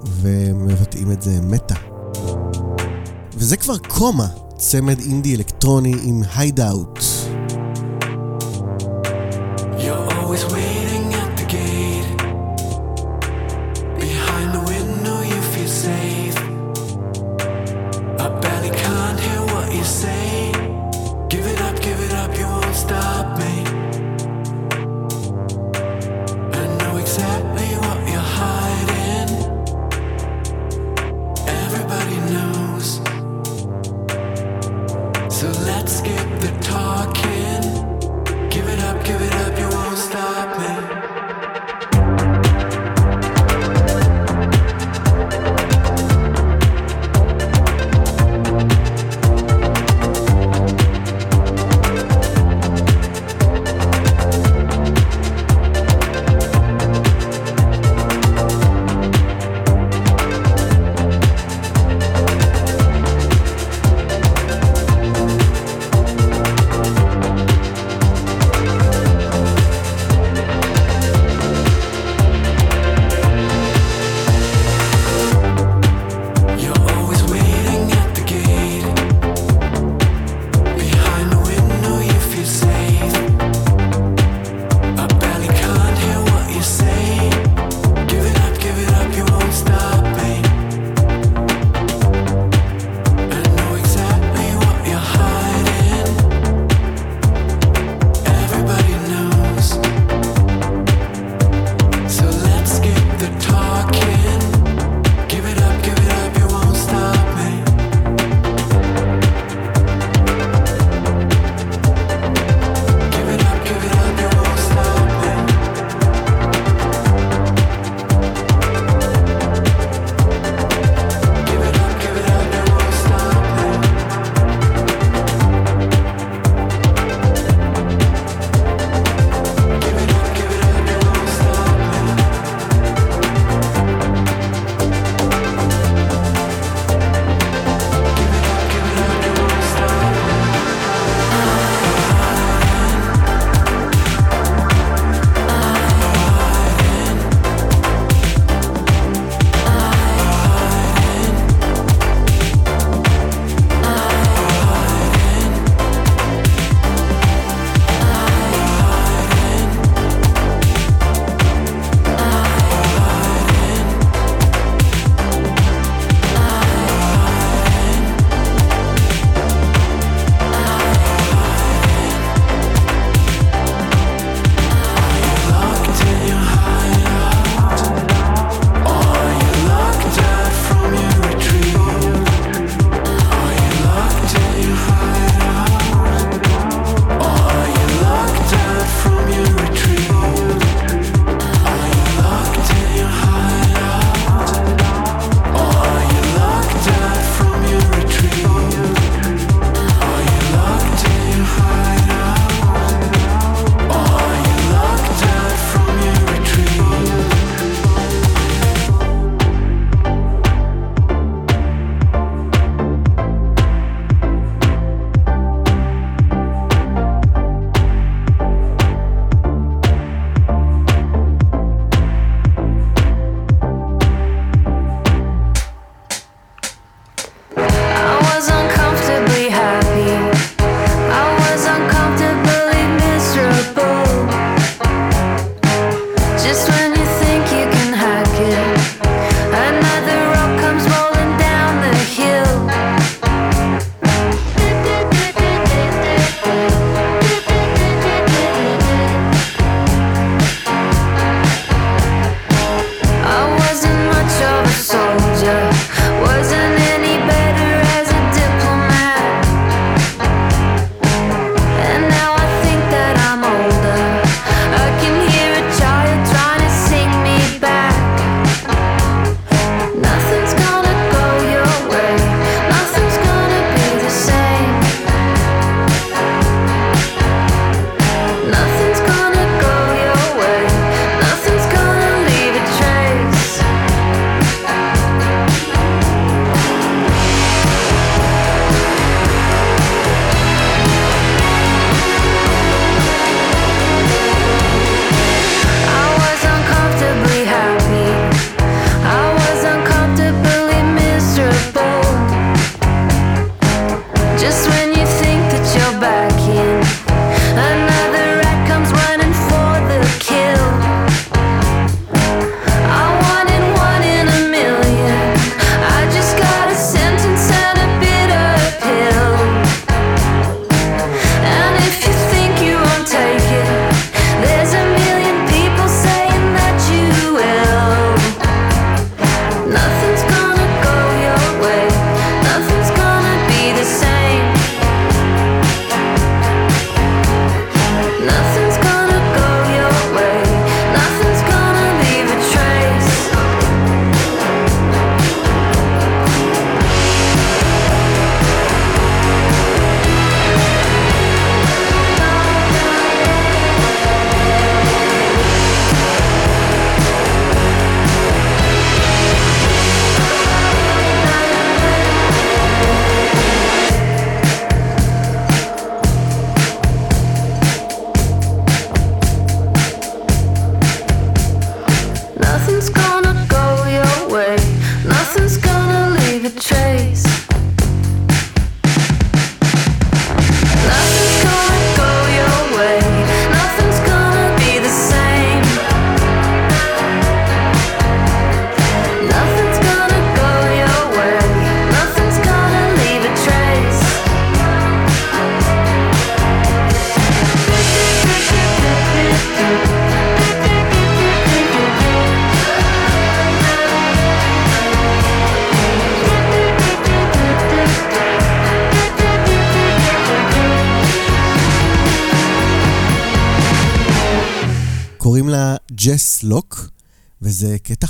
ומבטאים 0.06 1.12
את 1.12 1.22
זה 1.22 1.40
מטא. 1.42 1.74
וזה 3.34 3.56
כבר 3.56 3.78
קומה, 3.78 4.26
צמד 4.56 5.00
אינדי 5.00 5.36
אלקטרוני 5.36 5.94
עם 6.02 6.22
הייד 6.36 6.60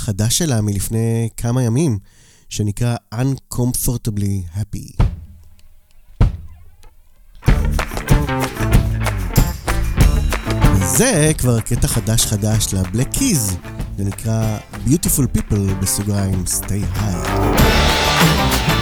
החדש 0.03 0.37
שלה 0.37 0.61
מלפני 0.61 1.29
כמה 1.37 1.63
ימים, 1.63 1.99
שנקרא 2.49 2.95
Uncomfortably 3.13 4.57
Happy. 4.57 5.03
זה 10.97 11.31
כבר 11.37 11.59
קטע 11.59 11.87
חדש 11.87 12.25
חדש 12.25 12.73
לבלק 12.73 13.07
קיז, 13.11 13.57
זה 13.97 14.03
נקרא 14.03 14.57
Beautiful 14.85 15.37
People 15.37 15.73
בסוגריים 15.81 16.43
Stay 16.47 16.97
High. 16.97 18.72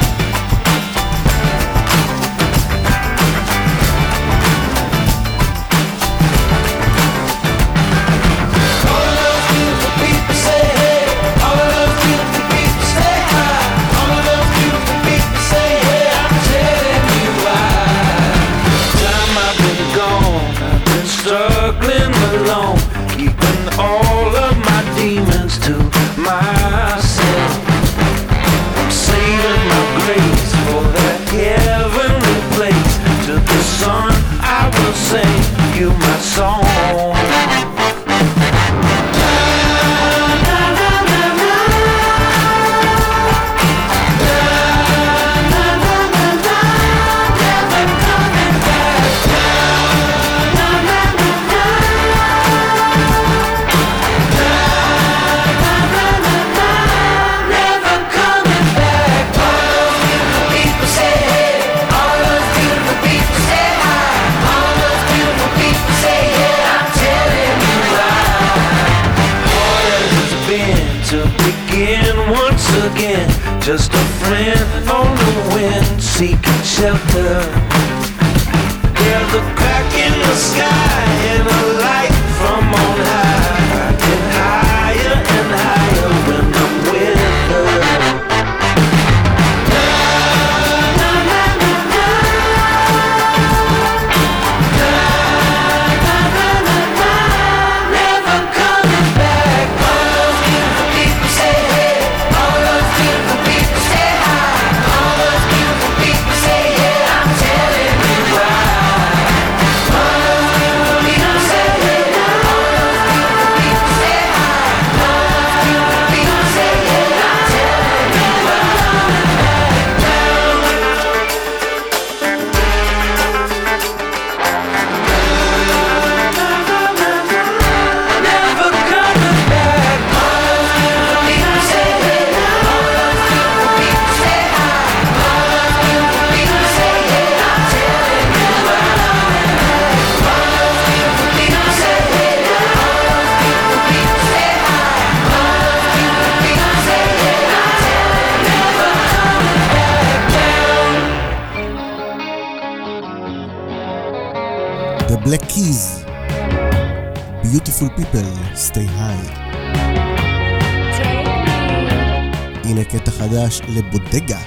מחדש 163.51 163.61
לבודגה. 163.69 164.39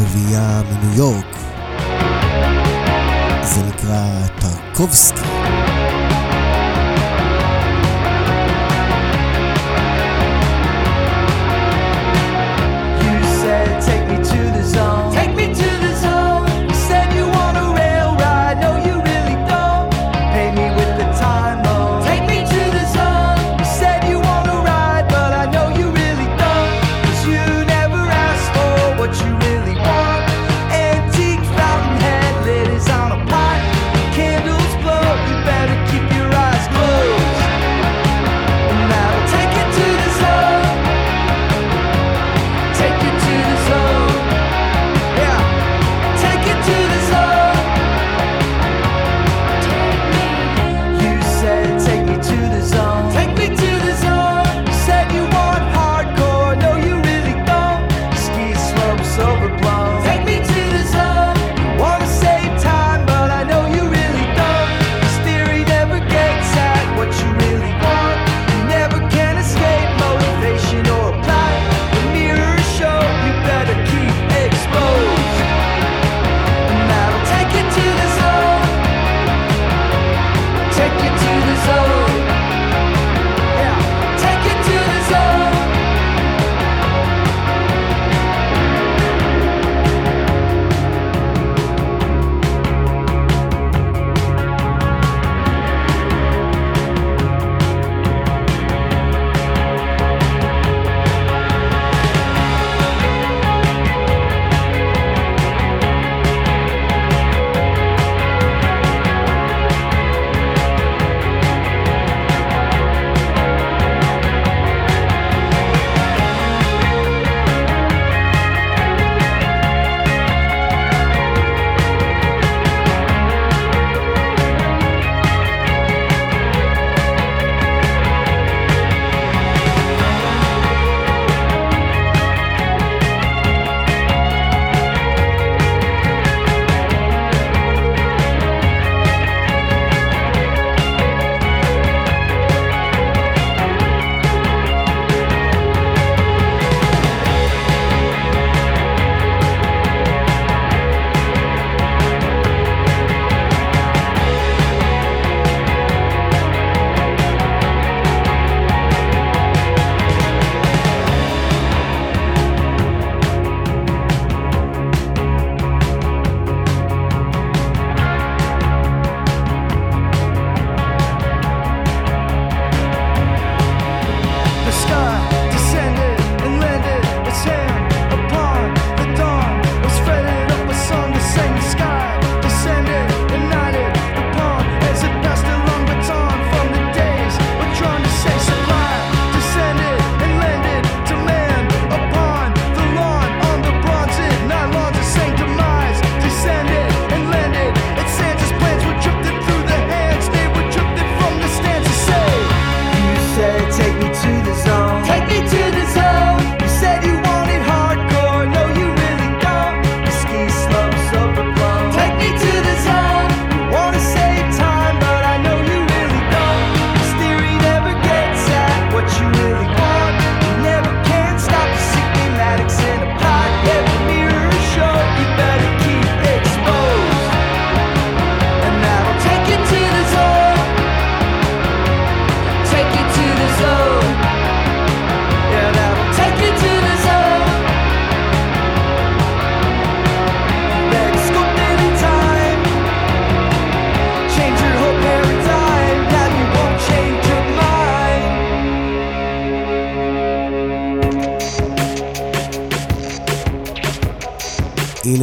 רביעייה 0.00 0.62
מניו 0.70 0.96
יורק. 0.96 1.36
זה 3.42 3.62
נקרא 3.62 4.26
טרקובסקי. 4.40 5.61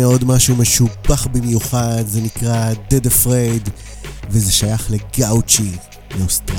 לעוד 0.09 0.25
משהו 0.25 0.55
משובח 0.55 1.27
במיוחד, 1.27 2.03
זה 2.07 2.21
נקרא 2.21 2.73
Dead 2.73 3.05
Afraid, 3.05 3.69
וזה 4.29 4.51
שייך 4.51 4.91
לגאוצ'י, 4.91 5.71
לאוסטרליה. 6.19 6.58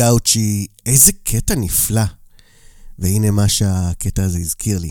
גאוצ'י, 0.00 0.66
איזה 0.86 1.12
קטע 1.24 1.54
נפלא. 1.54 2.02
והנה 2.98 3.30
מה 3.30 3.48
שהקטע 3.48 4.24
הזה 4.24 4.38
הזכיר 4.38 4.78
לי. 4.78 4.90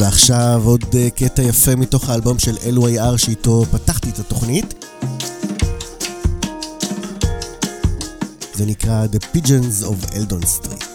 ועכשיו 0.00 0.62
עוד 0.64 0.84
אה, 0.94 1.10
קטע 1.10 1.42
יפה 1.42 1.76
מתוך 1.76 2.08
האלבום 2.08 2.38
של 2.38 2.56
LYR 2.56 3.16
שאיתו 3.18 3.64
פתחתי 3.70 4.10
את 4.10 4.18
התוכנית. 4.18 4.84
זה 8.54 8.66
נקרא 8.66 9.06
The 9.06 9.36
Pigeons 9.36 9.86
of 9.86 10.10
Eldon 10.14 10.46
Street. 10.46 10.89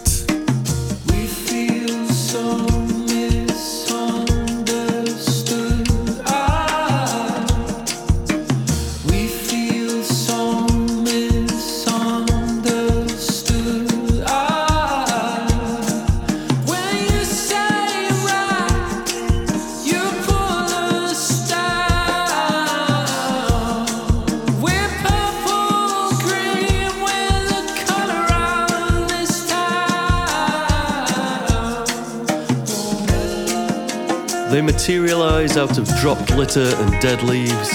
Materialize 34.76 35.56
out 35.56 35.78
of 35.78 35.88
dropped 36.00 36.30
litter 36.36 36.70
and 36.76 37.00
dead 37.00 37.22
leaves. 37.22 37.70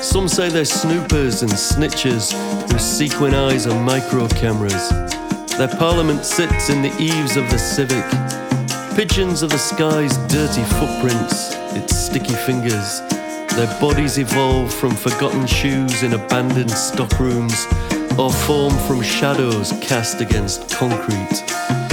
Some 0.00 0.28
say 0.28 0.48
they're 0.48 0.64
snoopers 0.64 1.42
and 1.42 1.50
snitchers 1.50 2.30
whose 2.70 2.80
sequin 2.80 3.34
eyes 3.34 3.66
are 3.66 3.82
micro 3.82 4.28
cameras. 4.28 4.88
Their 5.58 5.66
parliament 5.66 6.24
sits 6.24 6.70
in 6.70 6.80
the 6.80 6.94
eaves 7.02 7.36
of 7.36 7.50
the 7.50 7.58
civic. 7.58 8.04
Pigeons 8.96 9.42
are 9.42 9.48
the 9.48 9.58
sky's 9.58 10.16
dirty 10.28 10.62
footprints, 10.78 11.56
its 11.76 11.96
sticky 11.96 12.36
fingers. 12.46 13.00
Their 13.56 13.76
bodies 13.80 14.18
evolve 14.18 14.72
from 14.72 14.92
forgotten 14.92 15.44
shoes 15.44 16.04
in 16.04 16.12
abandoned 16.12 16.70
stockrooms 16.70 17.66
or 18.16 18.32
form 18.32 18.78
from 18.86 19.02
shadows 19.02 19.72
cast 19.82 20.20
against 20.20 20.70
concrete. 20.70 21.87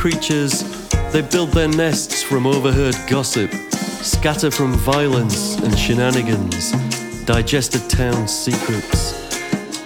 Creatures, 0.00 0.64
they 1.12 1.20
build 1.20 1.50
their 1.50 1.68
nests 1.68 2.22
from 2.22 2.46
overheard 2.46 2.96
gossip, 3.06 3.52
scatter 4.00 4.50
from 4.50 4.72
violence 4.72 5.58
and 5.58 5.78
shenanigans, 5.78 6.72
digest 7.26 7.74
a 7.74 7.88
town's 7.88 8.32
secrets. 8.32 9.12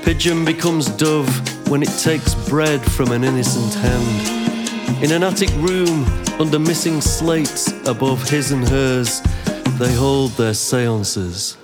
Pigeon 0.05 0.45
becomes 0.45 0.87
dove 0.87 1.29
when 1.69 1.83
it 1.83 1.91
takes 1.99 2.33
bread 2.49 2.81
from 2.93 3.11
an 3.11 3.25
innocent 3.25 3.75
hand. 3.75 5.03
In 5.03 5.11
an 5.11 5.25
attic 5.25 5.51
room, 5.57 6.05
under 6.39 6.61
missing 6.61 7.01
slates 7.01 7.73
above 7.89 8.23
his 8.31 8.53
and 8.53 8.69
hers, 8.69 9.21
they 9.81 9.93
hold 9.95 10.31
their 10.37 10.55
seances. 10.55 11.57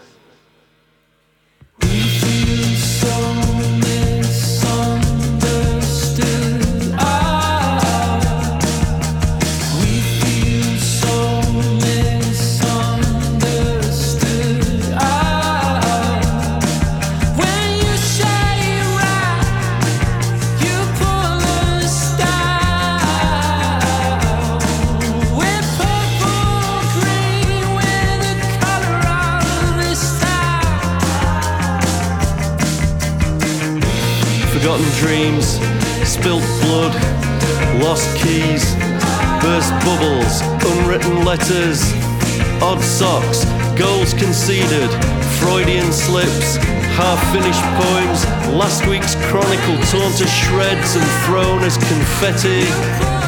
Torn 49.90 50.12
to 50.12 50.24
shreds 50.28 50.94
and 50.94 51.04
thrown 51.24 51.64
as 51.64 51.76
confetti. 51.76 53.19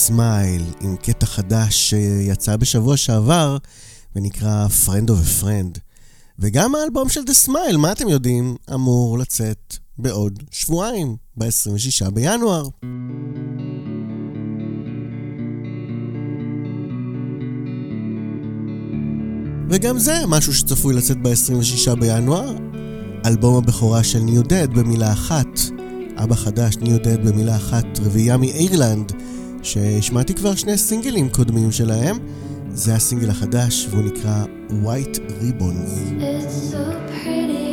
Smile 0.00 0.64
עם 0.80 0.96
קטע 0.96 1.26
חדש 1.26 1.90
שיצא 1.90 2.56
בשבוע 2.56 2.96
שעבר 2.96 3.56
ונקרא 4.16 4.66
Friend 4.86 5.08
of 5.08 5.12
a 5.12 5.42
Friend. 5.42 5.78
וגם 6.38 6.74
האלבום 6.74 7.08
של 7.08 7.24
The 7.24 7.34
Smile, 7.34 7.76
מה 7.76 7.92
אתם 7.92 8.08
יודעים, 8.08 8.56
אמור 8.74 9.18
לצאת 9.18 9.76
בעוד 9.98 10.42
שבועיים, 10.50 11.16
ב-26 11.36 12.10
בינואר. 12.10 12.68
וגם 19.70 19.98
זה 19.98 20.14
משהו 20.28 20.54
שצפוי 20.54 20.94
לצאת 20.94 21.22
ב-26 21.22 21.94
בינואר. 21.94 22.56
אלבום 23.26 23.56
הבכורה 23.56 24.04
של 24.04 24.20
NewDad 24.20 24.68
במילה 24.70 25.12
אחת, 25.12 25.60
אבא 26.16 26.34
חדש, 26.34 26.76
ניו 26.76 26.98
דד 26.98 27.26
במילה 27.26 27.56
אחת, 27.56 27.86
רביעייה 28.04 28.36
מאירלנד, 28.36 29.12
שהשמעתי 29.62 30.34
כבר 30.34 30.54
שני 30.54 30.78
סינגלים 30.78 31.28
קודמים 31.28 31.72
שלהם. 31.72 32.18
זה 32.72 32.94
הסינגל 32.94 33.30
החדש, 33.30 33.86
והוא 33.90 34.04
נקרא 34.04 34.44
White 34.70 35.16
Ribbons. 35.16 36.20
It's 36.20 36.72
so 36.72 36.76
pretty. 37.24 37.69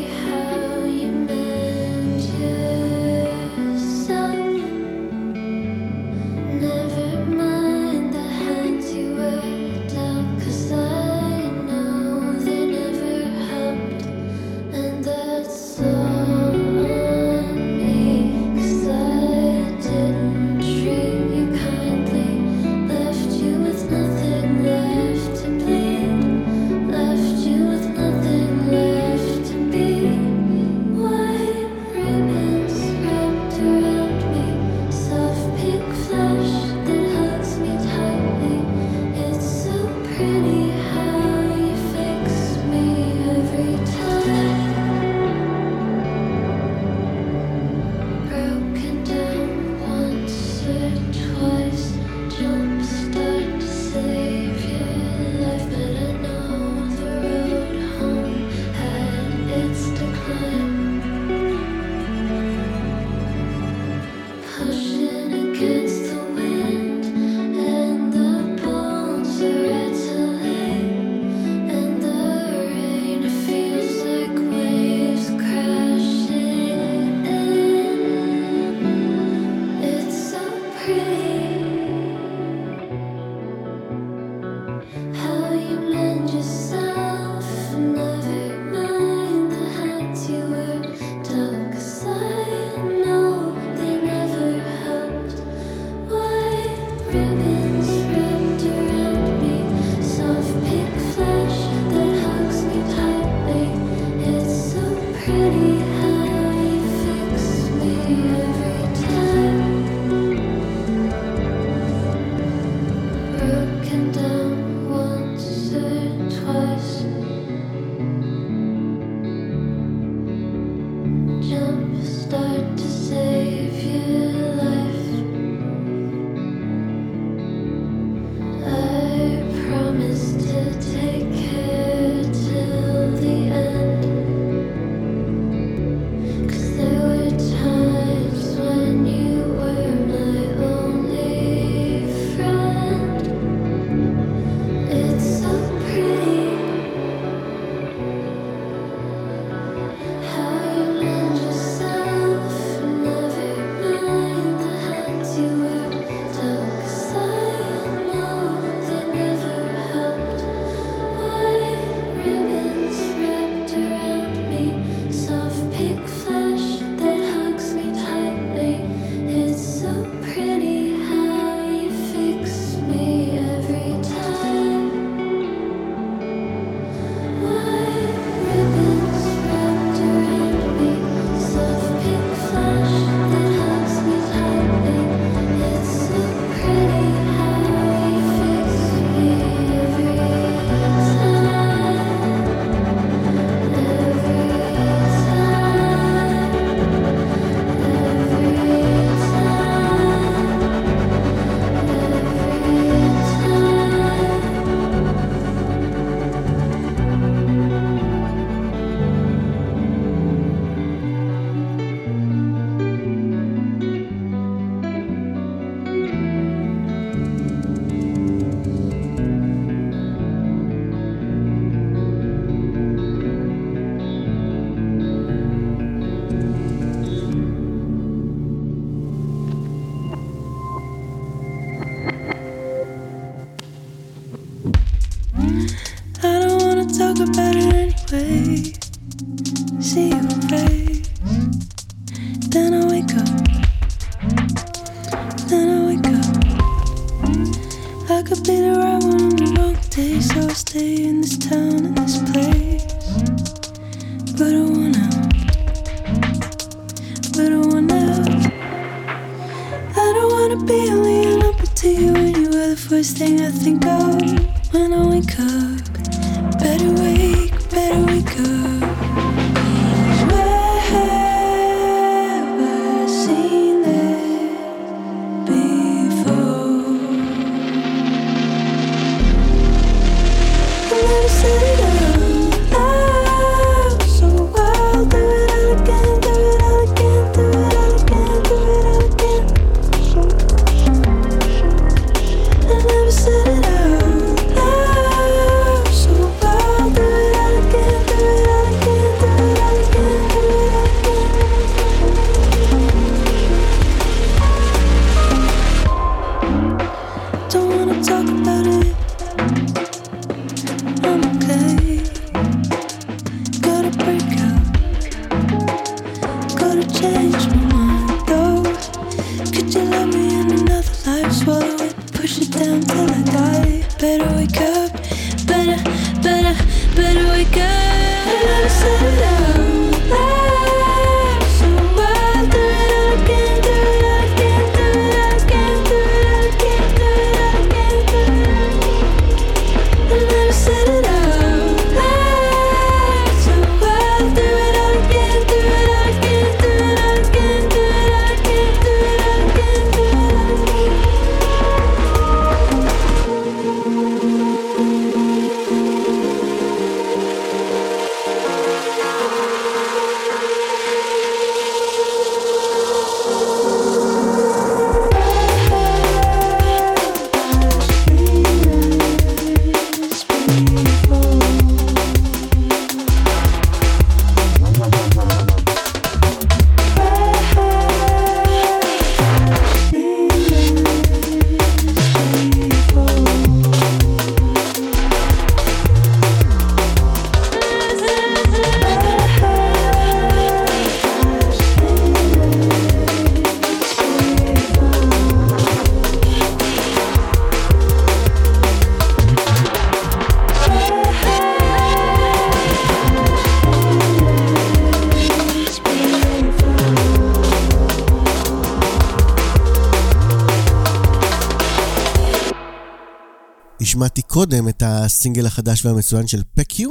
הסינגל 415.08 415.46
החדש 415.46 415.86
והמצוין 415.86 416.28
של 416.28 416.44
פקיו, 416.54 416.90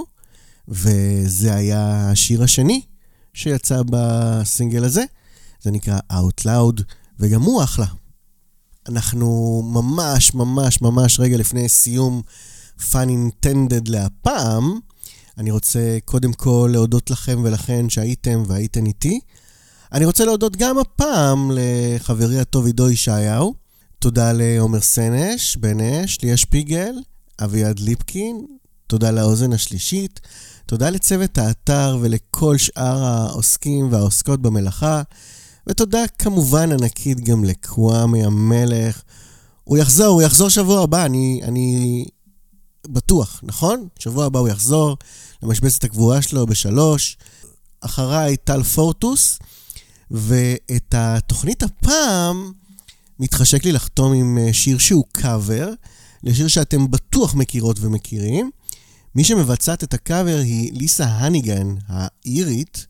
וזה 0.69 1.55
היה 1.55 2.11
השיר 2.11 2.43
השני 2.43 2.83
שיצא 3.35 3.83
בסינגל 3.91 4.85
הזה. 4.85 5.05
זה 5.63 5.71
נקרא 5.71 5.99
Out 6.13 6.45
Loud, 6.47 6.83
וגם 7.21 7.43
הוא 7.43 7.63
אחלה. 7.63 7.87
אנחנו 8.89 9.63
ממש 9.73 10.35
ממש 10.35 10.83
ממש 10.83 11.21
רגע 11.21 11.37
לפני 11.37 11.69
סיום 11.69 12.23
Fun 12.79 13.09
Intended 13.09 13.83
להפעם. 13.87 14.79
אני 15.39 15.51
רוצה 15.51 15.99
קודם 16.05 16.33
כל 16.33 16.71
להודות 16.73 17.11
לכם 17.11 17.41
ולכן 17.45 17.89
שהייתם 17.89 18.43
והייתן 18.47 18.87
איתי. 18.87 19.21
אני 19.93 20.05
רוצה 20.05 20.25
להודות 20.25 20.57
גם 20.57 20.79
הפעם 20.79 21.51
לחברי 21.55 22.41
הטוב 22.41 22.67
עידו 22.67 22.91
ישעיהו. 22.91 23.55
תודה 23.99 24.33
לעומר 24.35 24.81
סנש, 24.81 25.57
בן 25.57 25.81
אש, 25.81 26.19
ליה 26.23 26.37
שפיגל, 26.37 26.95
אביעד 27.45 27.79
ליפקין, 27.79 28.47
תודה 28.87 29.11
לאוזן 29.11 29.53
השלישית, 29.53 30.21
תודה 30.67 30.91
לצוות 30.91 31.39
האתר 31.39 31.99
ולכל 32.01 32.59
שאר 32.59 33.05
העוסקים 33.05 33.93
והעוסקות 33.93 34.43
במלאכה, 34.43 35.03
ותודה 35.67 36.01
כמובן 36.19 36.73
ענקית 36.73 37.21
גם 37.21 37.45
לקוואמי 37.45 38.25
המלך. 38.25 39.03
הוא 39.65 39.79
יחזור, 39.79 40.07
הוא 40.07 40.23
יחזור 40.23 40.49
שבוע 40.49 40.83
הבא, 40.83 41.05
אני, 41.05 41.41
אני 41.43 42.05
בטוח, 42.89 43.41
נכון? 43.43 43.89
שבוע 43.99 44.25
הבא 44.25 44.39
הוא 44.39 44.49
יחזור 44.49 44.97
למשבצת 45.43 45.85
הקבועה 45.85 46.23
שלו 46.23 46.47
בשלוש. 46.47 47.17
אחריי 47.81 48.37
טל 48.37 48.63
פורטוס, 48.63 49.39
ואת 50.11 50.95
התוכנית 50.95 51.63
הפעם 51.63 52.53
מתחשק 53.19 53.65
לי 53.65 53.73
לחתום 53.73 54.13
עם 54.13 54.39
אה, 54.39 54.53
שיר 54.53 54.79
שהוא 54.79 55.05
קאבר, 55.13 55.73
לשיר 56.27 56.49
שאתם 56.49 56.91
בטוח 56.91 57.35
מכירות 57.35 57.77
ומכירים. 57.81 58.51
מי 59.15 59.25
שמבצעת 59.25 59.85
את 59.85 59.95
הקאבר 59.95 60.39
היא 60.39 60.73
ליסה 60.73 61.05
הניגן, 61.05 61.75
האירית. 61.87 62.87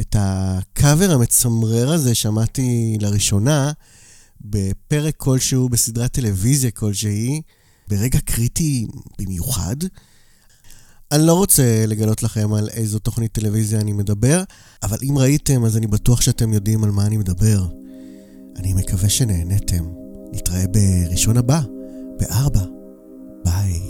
את 0.00 0.16
הקאבר 0.18 1.10
המצמרר 1.10 1.92
הזה 1.92 2.14
שמעתי 2.14 2.98
לראשונה 3.00 3.72
בפרק 4.40 5.14
כלשהו 5.16 5.68
בסדרת 5.68 6.12
טלוויזיה 6.12 6.70
כלשהי, 6.70 7.42
ברגע 7.88 8.20
קריטי 8.20 8.86
במיוחד. 9.18 9.76
אני 11.12 11.26
לא 11.26 11.34
רוצה 11.34 11.84
לגלות 11.86 12.22
לכם 12.22 12.52
על 12.52 12.68
איזו 12.68 12.98
תוכנית 12.98 13.32
טלוויזיה 13.32 13.80
אני 13.80 13.92
מדבר, 13.92 14.42
אבל 14.82 14.98
אם 15.02 15.18
ראיתם 15.18 15.64
אז 15.64 15.76
אני 15.76 15.86
בטוח 15.86 16.20
שאתם 16.20 16.52
יודעים 16.52 16.84
על 16.84 16.90
מה 16.90 17.06
אני 17.06 17.16
מדבר. 17.16 17.66
אני 18.56 18.74
מקווה 18.74 19.08
שנהנתם. 19.08 19.84
נתראה 20.32 20.64
בראשון 20.66 21.36
הבא, 21.36 21.60
בארבע. 22.20 22.60
ביי. 23.44 23.89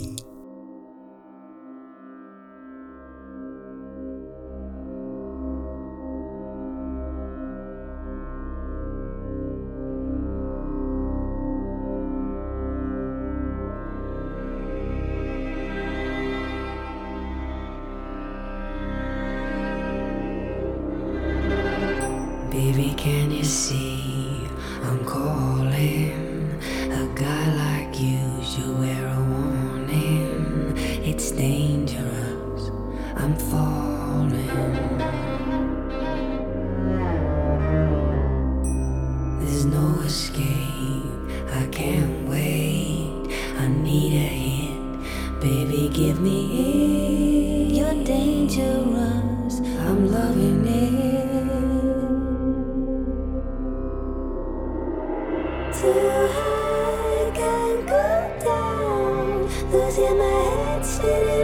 Losing 59.71 60.17
my 60.17 60.25
head, 60.25 60.85
sitting 60.85 61.40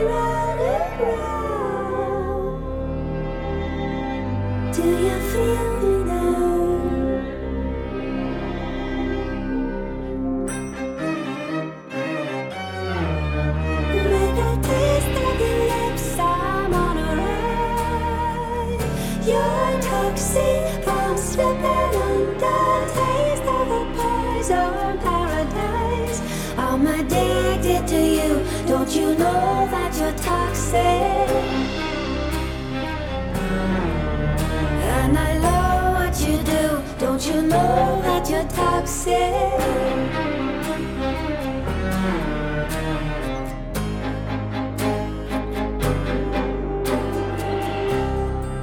know 37.49 38.02
that 38.02 38.30
you're 38.30 38.48
toxic. 38.49 39.14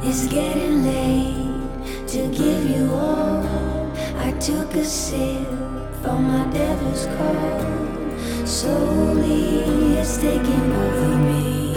It's 0.03 0.27
getting 0.27 0.85
late 0.85 2.09
to 2.09 2.29
give 2.29 2.71
you 2.71 2.93
all. 2.93 3.91
I 4.19 4.33
took 4.33 4.75
a 4.75 4.85
sip 4.85 5.49
from 6.03 6.29
my 6.29 6.45
devil's 6.53 7.07
cold. 7.17 8.49
Slowly 8.49 9.95
it's 9.99 10.19
taking 10.19 10.73
over 10.73 11.17
me. 11.29 11.75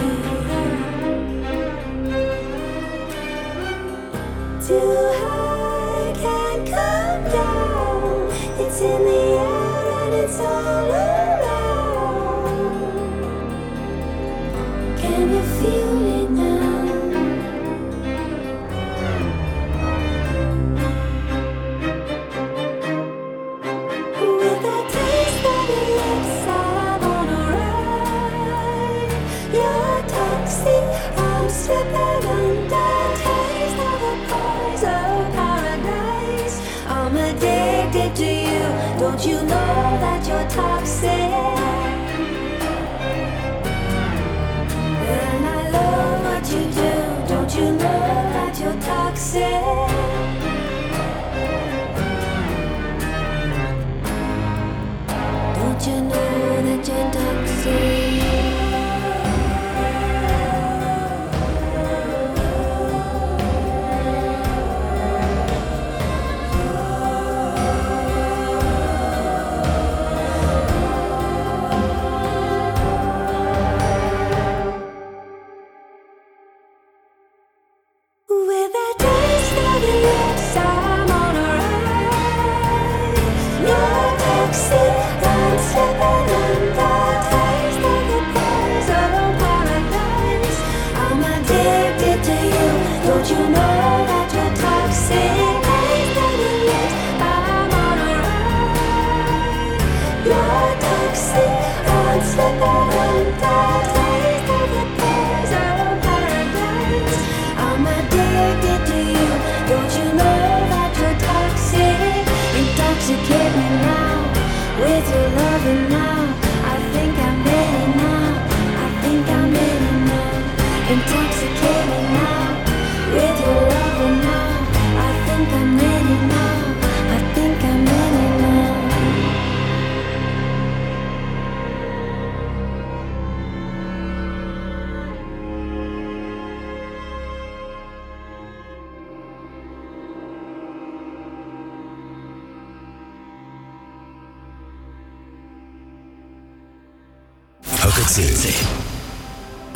Till 4.62 5.17
See 8.78 8.86
me. 8.86 9.17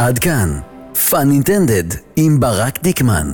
עד 0.08 0.20
כאן, 0.20 0.60
פאן 1.10 1.32
אינטנדד 1.32 1.84
עם 2.16 2.40
ברק 2.40 2.84
דיקמן. 2.84 3.32